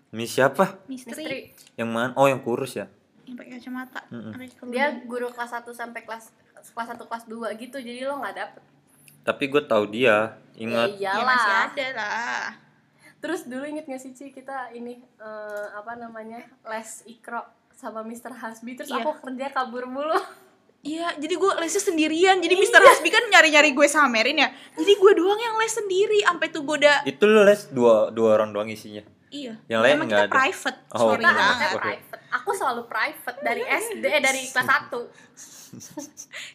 [0.09, 0.79] Miss siapa?
[0.85, 1.39] misteri Misteri.
[1.75, 2.11] Yang mana?
[2.15, 2.87] Oh yang kurus ya?
[3.23, 4.73] yang pakai kacamata pakai kerudung.
[4.73, 6.33] Dia guru kelas 1 sampai kelas
[6.73, 7.77] kelas 1 kelas 2 gitu.
[7.77, 8.63] Jadi lo nggak dapet.
[9.21, 10.33] Tapi gue tahu dia.
[10.55, 10.97] Ingat.
[10.97, 11.25] Ya ya iyalah.
[11.29, 12.45] masih ada lah
[13.19, 18.31] Terus dulu inget gak sih Ci kita ini eh, apa namanya les ikro sama Mr.
[18.33, 19.03] Hasbi terus Iya.
[19.03, 20.15] aku kerja kabur mulu.
[20.79, 22.37] Iya, jadi gue lesnya sendirian.
[22.37, 22.79] Jadi Mr.
[22.79, 24.47] Hasbi kan nyari-nyari gue sama Merin ya.
[24.73, 26.19] Jadi gue doang yang les sendiri.
[26.21, 29.03] Sampai tuh gue udah Itu lu les dua dua orang doang isinya.
[29.29, 29.59] iya.
[29.65, 30.33] Yang lain Emang nggak kita ada?
[30.33, 30.77] private.
[30.89, 31.37] Oh, Sorry kita iya.
[31.37, 31.69] banget.
[31.69, 31.81] Oke.
[31.83, 32.19] private.
[32.31, 35.69] Aku selalu private dari SD eh, dari kelas 1.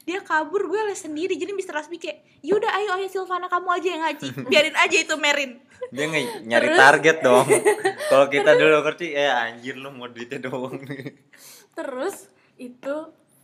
[0.03, 1.35] Dia kabur gue les sendiri.
[1.35, 1.75] Jadi Mr.
[1.77, 4.27] Hasbi kayak, "Yaudah ayo ayo Silvana kamu aja yang ngaji.
[4.51, 5.61] Biarin aja itu Merin."
[5.91, 6.81] Dia nge- nyari Terus?
[6.81, 7.47] target dong.
[8.09, 11.13] Kalau kita dulu ngerti, eh anjir lu mau duitnya doang nih.
[11.73, 12.97] Terus itu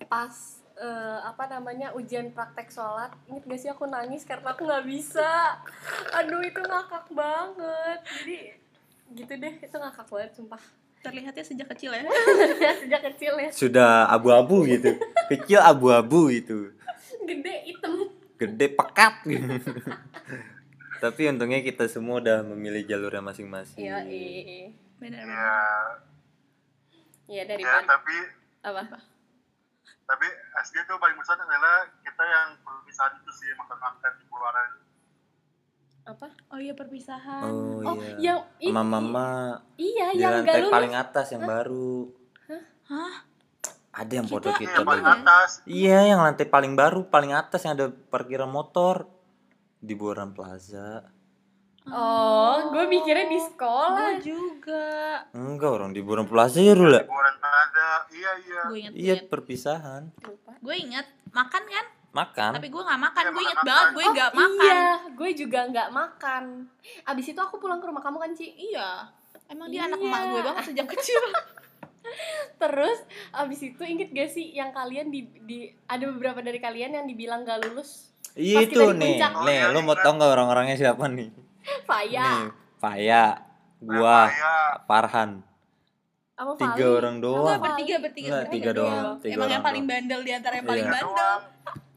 [0.02, 0.32] pas
[0.80, 5.60] eh, apa namanya ujian praktek sholat inget gak sih aku nangis karena aku nggak bisa
[6.10, 8.36] aduh itu ngakak banget jadi
[9.12, 10.62] gitu deh itu ngakak banget sumpah
[11.00, 12.04] Terlihatnya sejak kecil ya.
[12.84, 15.00] sejak kecil ya Sudah abu-abu gitu.
[15.32, 16.76] Kecil abu-abu gitu.
[17.24, 19.48] gede hitam Gede pekat gitu.
[21.00, 23.80] Tapi untungnya kita semua udah memilih jalurnya masing-masing.
[23.80, 24.68] iya iya
[25.00, 25.88] Benar ya benar.
[27.24, 28.14] iya ya daripada tapi
[28.60, 28.82] apa
[30.10, 30.26] tapi
[30.58, 34.70] SD tuh paling besar adalah kita yang perpisahan itu sih makan-makan di keluaran
[36.02, 37.46] apa Oh iya perpisahan.
[37.46, 38.16] Oh, oh iya.
[38.18, 39.28] yang ini Sama mama
[39.76, 42.10] iya di yang lantai paling atas yang baru.
[42.84, 43.14] Hah?
[43.92, 45.14] Ada yang foto Kita- Iya, kita yang paling dulu.
[45.16, 49.06] atas Iya, yang lantai paling baru, paling atas yang ada parkiran motor
[49.78, 51.06] di Buaran Plaza.
[51.86, 54.86] oh gue mikirnya di sekolah Gue juga.
[55.32, 57.02] Enggak, orang di Buaran Plaza ya, Rula.
[57.02, 57.29] keluaran ada
[58.62, 58.92] iya iya Gue inget.
[58.92, 59.22] Iya, Iya.
[59.26, 60.02] perpisahan.
[60.58, 61.86] Gue inget makan kan?
[62.10, 62.50] Makan.
[62.52, 63.22] Tapi gue nggak makan.
[63.22, 64.74] Iya, Gue inget banget gue nggak makan.
[64.74, 66.44] iya gue juga nggak makan
[67.04, 69.06] abis itu aku pulang ke rumah kamu kan Ci Iya.
[69.46, 69.88] Emang dia Iya.
[69.88, 71.22] anak emak gue banget sejak kecil.
[72.56, 72.98] Terus
[73.30, 77.42] abis itu inget gak sih yang kalian di, di ada beberapa dari kalian yang dibilang
[77.42, 79.18] gak lulus Iya itu nih.
[79.18, 79.32] puncak.
[79.42, 81.34] Nih, lu mau tau nggak orang-orangnya siapa nih?
[81.82, 82.46] Faya Nih,
[82.78, 83.24] Faya,
[83.80, 84.54] gua, ya
[86.40, 86.96] Sama Tiga Fali.
[86.96, 87.44] orang doang.
[87.44, 89.04] Enggak, bertiga, bertiga, Enggak, bertiga tiga doang.
[89.20, 89.92] Tiga Emang yang paling doang.
[89.92, 90.94] bandel di antara yang paling Iya.
[90.96, 91.34] bandel.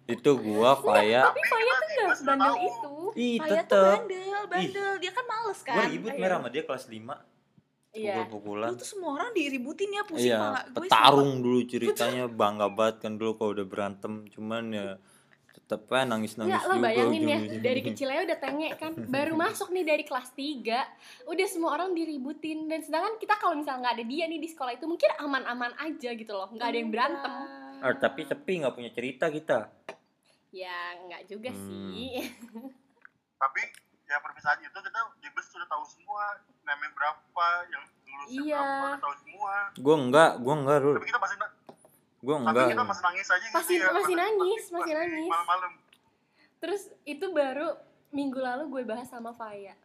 [0.06, 1.22] Itu gua, Faya.
[1.24, 4.92] Tapi Faya tuh gak sebandel itu Ih, Faya tuh bandel, bandel.
[5.00, 5.86] Dia kan males Gua kan.
[5.88, 6.20] ribut Iya.
[6.20, 7.16] merah sama dia kelas 5
[7.94, 8.70] Iya Pukul-pukulan.
[8.70, 10.64] Lu tuh semua orang diributin ya pusing Iya, malah.
[10.68, 14.88] Gue petarung dulu ceritanya bangga banget kan dulu kalau udah berantem cuman ya
[15.76, 17.62] tetep aja nangis-nangis Enggak, lo juga bayangin ya, ujung-ujungnya.
[17.62, 22.66] dari kecilnya udah tengek kan Baru masuk nih dari kelas 3 Udah semua orang diributin
[22.66, 26.10] Dan sedangkan kita kalau misalnya nggak ada dia nih di sekolah itu Mungkin aman-aman aja
[26.12, 27.34] gitu loh Nggak ada yang berantem
[27.80, 29.68] Ah, tapi sepi nggak punya cerita kita.
[30.50, 30.72] Ya
[31.02, 31.66] nggak juga Hmm.
[31.92, 32.32] sih
[33.38, 33.60] tapi
[34.06, 36.24] ya perpisahan itu kita di bus sudah tahu semua
[36.64, 38.56] namanya berapa yang lulus Iya.
[38.56, 40.96] berapa udah tahu semua Gua enggak, gua enggak dulu.
[40.96, 41.38] tapi kita masih
[42.24, 42.72] na- Gua tapi enggak.
[42.72, 45.30] kita masih nangis aja Masih- gitu ya masih nangis, masih nangis.
[45.30, 45.74] malam-malam
[46.58, 47.76] Terus itu baru
[48.10, 49.76] minggu lalu gue bahas sama Faya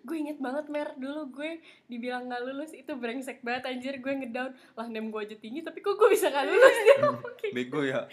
[0.00, 4.50] Gue inget banget Mer, dulu gue dibilang gak lulus itu brengsek banget anjir Gue ngedown,
[4.72, 7.50] lah nem gue aja tinggi tapi kok gue bisa gak lulus ya Oke.
[7.50, 8.06] Bego ya.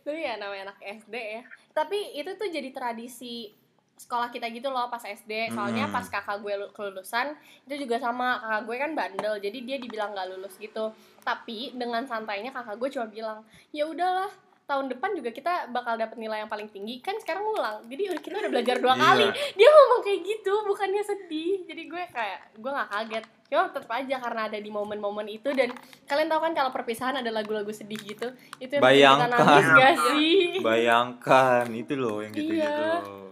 [0.00, 3.54] Tapi ya namanya anak SD ya Tapi itu tuh jadi tradisi
[3.96, 5.94] sekolah kita gitu loh pas SD soalnya Hmm.
[5.94, 7.32] pas kakak gue lu- kelulusan
[7.64, 8.36] itu juga sama.
[8.36, 10.90] Kakak gue kan bandel jadi dia dibilang nggak lulus gitu.
[11.20, 13.38] Tapi dengan santainya kakak gue cuma bilang
[13.70, 14.28] ya udahlah
[14.64, 16.98] tahun depan juga kita bakal dapet nilai yang paling tinggi.
[16.98, 19.02] Kan sekarang ulang jadi kita udah belajar dua Iya.
[19.04, 19.26] kali.
[19.54, 21.54] Dia ngomong kayak gitu bukannya sedih.
[21.64, 23.24] Jadi gue kayak gue nggak kaget.
[23.44, 25.48] Cuma tetap aja karena ada di momen-momen itu.
[25.50, 25.70] Dan
[26.02, 28.26] kalian tahu kan kalau perpisahan ada lagu-lagu sedih gitu?
[28.58, 29.28] Itu yang bikin kita Bayangkan.
[29.30, 30.34] nangis gak sih?
[30.60, 31.64] Bayangkan.
[31.70, 33.22] Itu loh yang gitu-gitu Iya.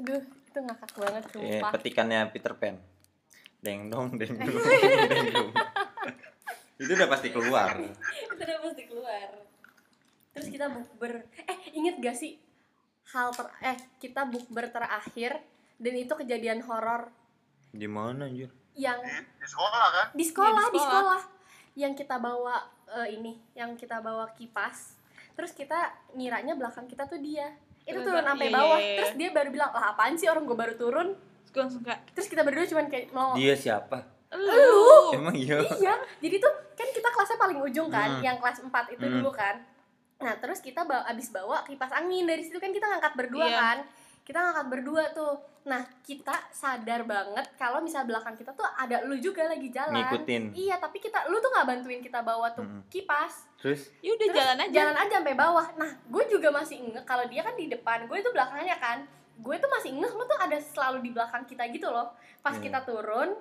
[0.00, 2.76] Aduh itu ngakak banget Eh, sumpah petikannya Peter Pan.
[3.60, 4.56] Deng dong, deng dong,
[5.06, 5.50] deng dong.
[6.76, 7.76] Itu udah pasti keluar.
[7.76, 9.28] itu udah pasti keluar
[10.30, 12.38] terus kita bukber eh inget gak sih
[13.10, 15.42] hal ter eh kita bukber terakhir
[15.76, 17.10] dan itu kejadian horor
[17.68, 18.46] Di mana anjir?
[18.72, 21.18] yang di, di sekolah kan di sekolah, Iya, di di sekolah.
[21.18, 21.22] sekolah
[21.74, 22.56] yang kita bawa
[22.94, 24.94] eh, ini yang kita bawa kipas
[25.34, 25.76] terus kita
[26.14, 27.50] ngiranya belakang kita tuh dia
[27.90, 28.96] itu Iya, turun iya, sampai iya, bawah iya.
[28.96, 31.08] terus dia baru bilang lah apaan sih orang gue baru turun
[31.40, 33.98] Terus gue langsung kayak terus kita berdua cuman kayak mau Dia siapa?
[34.30, 35.58] lu Emang iya?
[35.76, 38.22] iya jadi tuh kan kita kelasnya paling ujung kan Hmm.
[38.22, 39.14] yang kelas 4 itu Hmm.
[39.18, 39.58] dulu kan
[40.16, 43.58] nah terus kita bawa, abis bawa kipas angin dari situ kan kita ngangkat berdua Iya.
[43.58, 43.78] kan
[44.22, 45.34] kita ngangkat berdua tuh.
[45.60, 49.92] Nah kita sadar banget kalau misal belakang kita tuh ada lu juga lagi jalan.
[49.94, 50.42] Ngikutin.
[50.54, 52.82] iya tapi kita lu tuh nggak bantuin kita bawa tuh Hmm.
[52.88, 53.44] kipas.
[53.56, 53.92] Terus?
[54.00, 54.72] Ya udah Terus jalan aja.
[54.72, 55.66] jalan aja sampai bawah.
[55.74, 58.06] Nah gue juga masih inget kalau dia kan di depan.
[58.06, 59.04] Gue itu belakangnya kan.
[59.36, 62.08] Gue tuh masih inget lu tuh ada selalu di belakang kita gitu loh.
[62.38, 62.62] Pas Hmm.
[62.62, 63.36] kita turun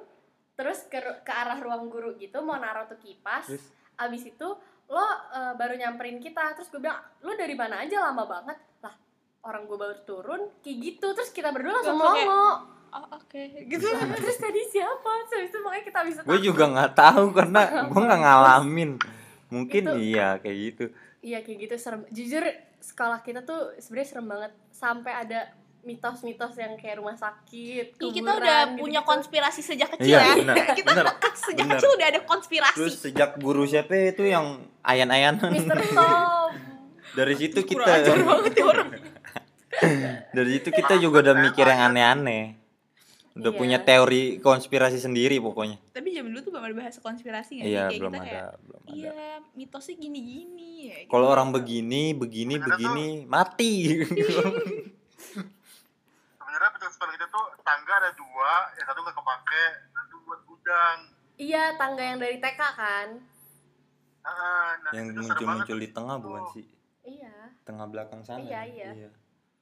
[0.54, 3.48] terus ke ke arah ruang guru gitu mau naruh tuh kipas.
[3.48, 3.64] Terus?
[3.96, 4.48] Abis itu
[4.86, 6.52] lo eh, baru nyamperin kita.
[6.52, 8.00] Terus gue bilang lo dari mana aja?
[8.02, 8.60] Lama banget.
[8.82, 8.92] Lah
[9.42, 12.56] orang gue baru turun kayak gitu terus kita berdua langsung kayak- ngomong
[12.90, 13.86] oh oke gitu
[14.18, 18.20] terus tadi siapa terus itu makanya kita bisa gue juga nggak tahu karena gue nggak
[18.20, 18.92] ngalamin.
[19.50, 20.86] Mungkin Itu- iya kayak gitu.
[21.20, 22.06] Iya kayak gitu serem.
[22.08, 22.46] Jujur
[22.80, 24.52] sekolah kita tuh sebenarnya serem banget.
[24.70, 25.50] Sampai ada
[25.82, 27.86] mitos-mitos yang kayak rumah sakit.
[27.92, 28.80] Ih, kita kuburan, udah gitu-gitu.
[28.80, 31.74] punya konspirasi sejak kecil Iya, ya kita benar, sejak benar.
[31.76, 34.46] kecil udah ada konspirasi Terus sejak guru siapa itu yang
[34.82, 36.52] ayan-ayanan Mister Tom.
[37.10, 38.90] dari situ kita ajar banget ya orang
[40.30, 42.56] dari situ kita juga udah mikir yang aneh-aneh.
[43.32, 43.58] Udah Iya.
[43.58, 45.80] punya teori konspirasi sendiri pokoknya.
[45.90, 47.72] tapi zaman dulu tuh belum ada bahasa konspirasi nggak sih?
[47.72, 48.92] Iya, Kayak belum kita ada, kayak, belum ada.
[48.92, 49.22] iya
[49.54, 51.10] mitosnya gini-gini ya, gitu.
[51.10, 53.74] Kalau orang begini, begini, Sebenarnya begini, mati.
[56.34, 60.98] sebenarnya sekolah kita tuh tangga ada dua yang satu nggak kepake dan itu buat gudang
[61.38, 63.08] Iya tangga yang dari TK kan.
[64.22, 65.96] Ah, nah, yang itu muncul-muncul di tuh.
[65.96, 66.66] tengah bukan sih?
[67.02, 67.36] Iya.
[67.64, 68.44] Tengah belakang sana.
[68.44, 69.08] Iya, iya.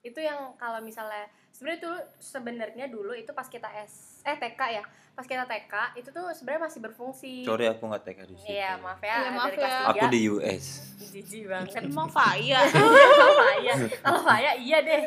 [0.05, 4.83] Itu yang kalau misalnya sebenarnya tuh sebenarnya dulu itu pas kita S eh TK ya.
[5.17, 7.33] Pas kita TK itu tuh sebenarnya masih berfungsi.
[7.41, 8.53] Sorry aku nggak TK di situ.
[8.53, 9.15] Iya maaf ya.
[9.17, 9.79] Iya, maaf dari kelas ya.
[9.81, 9.89] tiga.
[9.97, 10.65] Aku di US.
[11.07, 11.81] Jijik banget.
[11.81, 12.59] emang Faya
[13.17, 13.73] Kalau Faya,
[14.05, 15.03] kalau Faya iya deh.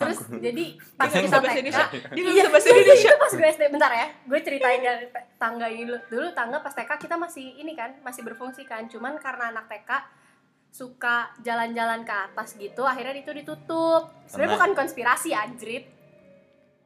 [0.00, 0.64] Terus jadi
[0.96, 1.86] pas Dia kita TK, Indonesia.
[2.16, 3.10] Dia iya, bahasa Indonesia.
[3.12, 4.06] itu pas gue SD bentar ya.
[4.24, 5.06] Gue ceritain dari
[5.36, 6.00] tangga ini dulu.
[6.08, 8.88] Dulu tangga pas TK kita masih ini kan, masih berfungsi kan.
[8.88, 9.90] Cuman karena anak TK
[10.70, 14.06] suka jalan-jalan ke atas gitu, akhirnya itu ditutup.
[14.24, 15.84] Sebenarnya bukan konspirasi anjrit.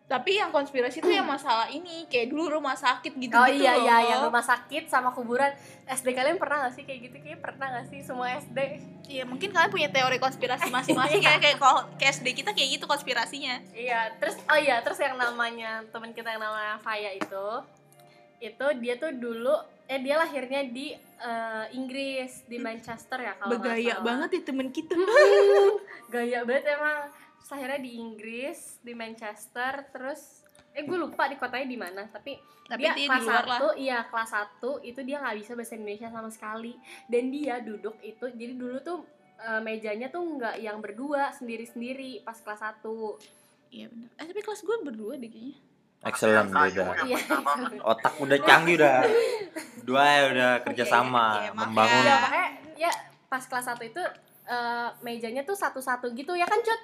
[0.05, 3.73] tapi yang konspirasi tuh yang masalah ini kayak dulu rumah sakit gitu Oh gitu iya
[3.81, 4.09] iya, loh.
[4.13, 5.49] yang rumah sakit sama kuburan.
[5.89, 7.17] SD kalian pernah gak sih kayak gitu?
[7.25, 8.59] Kayak pernah gak sih semua SD?
[9.09, 12.85] Iya mungkin kalian punya teori konspirasi masing-masing ya kayak kalau kayak SD kita kayak gitu
[12.85, 13.65] konspirasinya.
[13.73, 17.47] Iya, terus oh iya, terus yang namanya teman kita yang namanya Faya itu
[18.41, 24.01] itu dia tuh dulu eh dia lahirnya di eh, Inggris di Manchester ya kalau Begaya
[24.01, 24.97] banget ya temen kita.
[26.13, 27.13] Gaya banget emang.
[27.41, 30.41] Terus akhirnya di Inggris, di Manchester, terus
[30.75, 33.99] eh gue lupa di kotanya di mana, tapi Tapi dia dia di kelas satu, iya
[34.09, 34.31] kelas
[34.65, 36.73] 1 itu dia nggak bisa bahasa Indonesia sama sekali.
[37.05, 39.05] Dan dia duduk itu, jadi dulu tuh
[39.37, 44.09] eh, mejanya tuh nggak yang berdua sendiri-sendiri pas kelas 1 Iya benar.
[44.17, 45.59] Eh tapi kelas gue berdua deh kayaknya.
[46.05, 46.85] Excellent Kayu beda.
[46.95, 47.19] yang Iya.
[47.41, 47.71] banget.
[47.83, 48.97] Otak udah canggih udah.
[49.81, 52.03] Dua ya udah kerjasama, iya, maaf membangun.
[52.03, 52.47] Ya makanya
[52.77, 52.93] ya
[53.27, 54.03] pas kelas 1 itu
[54.45, 56.77] eh, mejanya tuh satu-satu gitu ya kan Cut?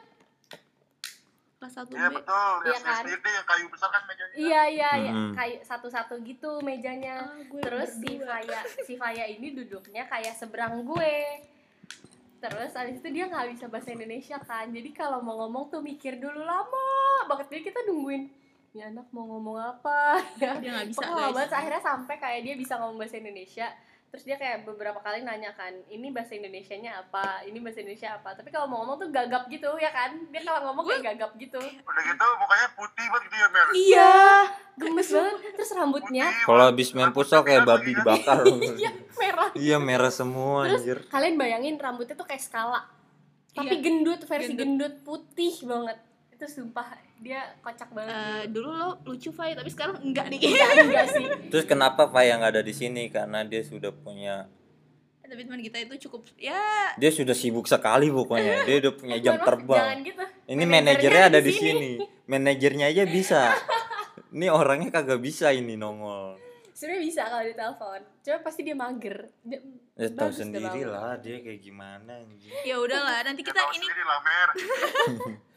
[1.54, 2.96] Kelas satu Iya betul, Iya yang kan?
[3.04, 4.32] sendiri yang kayu besar kan mejanya.
[4.34, 5.32] Iya iya ya, Mhm.
[5.34, 7.20] kayak satu-satu gitu mejanya.
[7.22, 8.16] Ah, gue Terus si.
[8.18, 11.14] Faya si Faya ini duduknya kayak seberang gue.
[12.38, 14.72] Terus abis itu dia nggak bisa bahasa Indonesia kan.
[14.72, 16.88] Jadi kalau mau ngomong tuh mikir dulu lama
[17.26, 17.44] banget.
[17.50, 18.24] Jadi kita nungguin
[18.70, 20.54] ya anak mau ngomong apa ya.
[20.56, 23.68] Dia nggak bisa Pokoknya banget akhirnya sampai kayak dia bisa ngomong bahasa Indonesia
[24.06, 28.34] terus dia kayak beberapa kali nanya kan ini bahasa Indonesianya apa ini bahasa Indonesia apa
[28.34, 31.62] tapi kalau mau ngomong tuh gagap gitu ya kan dia kalau ngomong kayak gagap gitu
[31.62, 33.66] Udah gitu mukanya putih banget gitu ya Mel.
[33.72, 34.12] iya
[34.74, 38.42] gemes banget terus rambutnya Kalau habis main futsal kayak babi dibakar.
[38.74, 40.98] iya merah Iya merah semua Terus anjir.
[41.06, 42.82] kalian bayangin rambutnya tuh kayak skala
[43.52, 44.58] tapi Iya, gendut versi gendut.
[44.90, 44.94] gendut.
[45.02, 45.98] putih banget
[46.40, 46.88] itu sumpah
[47.18, 51.26] dia kocak banget Eh, dulu lo lucu Fai tapi sekarang enggak nih Enggak, enggak sih
[51.52, 53.06] Terus kenapa Pak yang ada di sini?
[53.06, 54.48] Karena dia sudah punya
[55.22, 56.58] tapi teman kita itu cukup ya
[56.98, 58.66] dia sudah sibuk sekali pokoknya.
[58.66, 59.78] Dia udah punya jam terbang.
[59.78, 61.70] jangan gitu Ini Manajernya manajernya ada di di sini.
[61.70, 61.90] sini.
[62.26, 63.40] Manajernya aja bisa.
[64.34, 66.34] Ini orangnya kagak bisa ini nongol.
[66.70, 69.60] sebenarnya bisa kalau ditelepon cuma pasti dia mager dia,
[69.94, 72.50] Ya tahu sendiri lah dia kayak gimana anjing.
[72.64, 74.48] ya udahlah nanti kita ini sendiri lah mer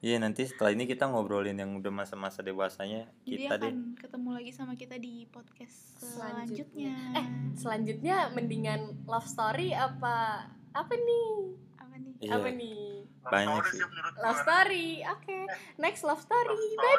[0.00, 3.68] Iya nanti setelah ini kita ngobrolin yang udah masa-masa dewasanya dia kita deh.
[3.68, 6.96] akan ketemu lagi sama kita di podcast Selanjutnya.
[6.96, 6.96] selanjutnya.
[7.14, 11.28] Eh, selanjutnya mendingan love story apa apa nih
[11.76, 12.12] apa nih?
[12.18, 12.32] Iya.
[12.32, 12.80] apa nih
[13.20, 13.84] Banyak Love story sih.
[14.18, 15.36] love story oke
[15.76, 16.80] next love story Love story.
[16.80, 16.96] bye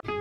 [0.00, 0.11] bye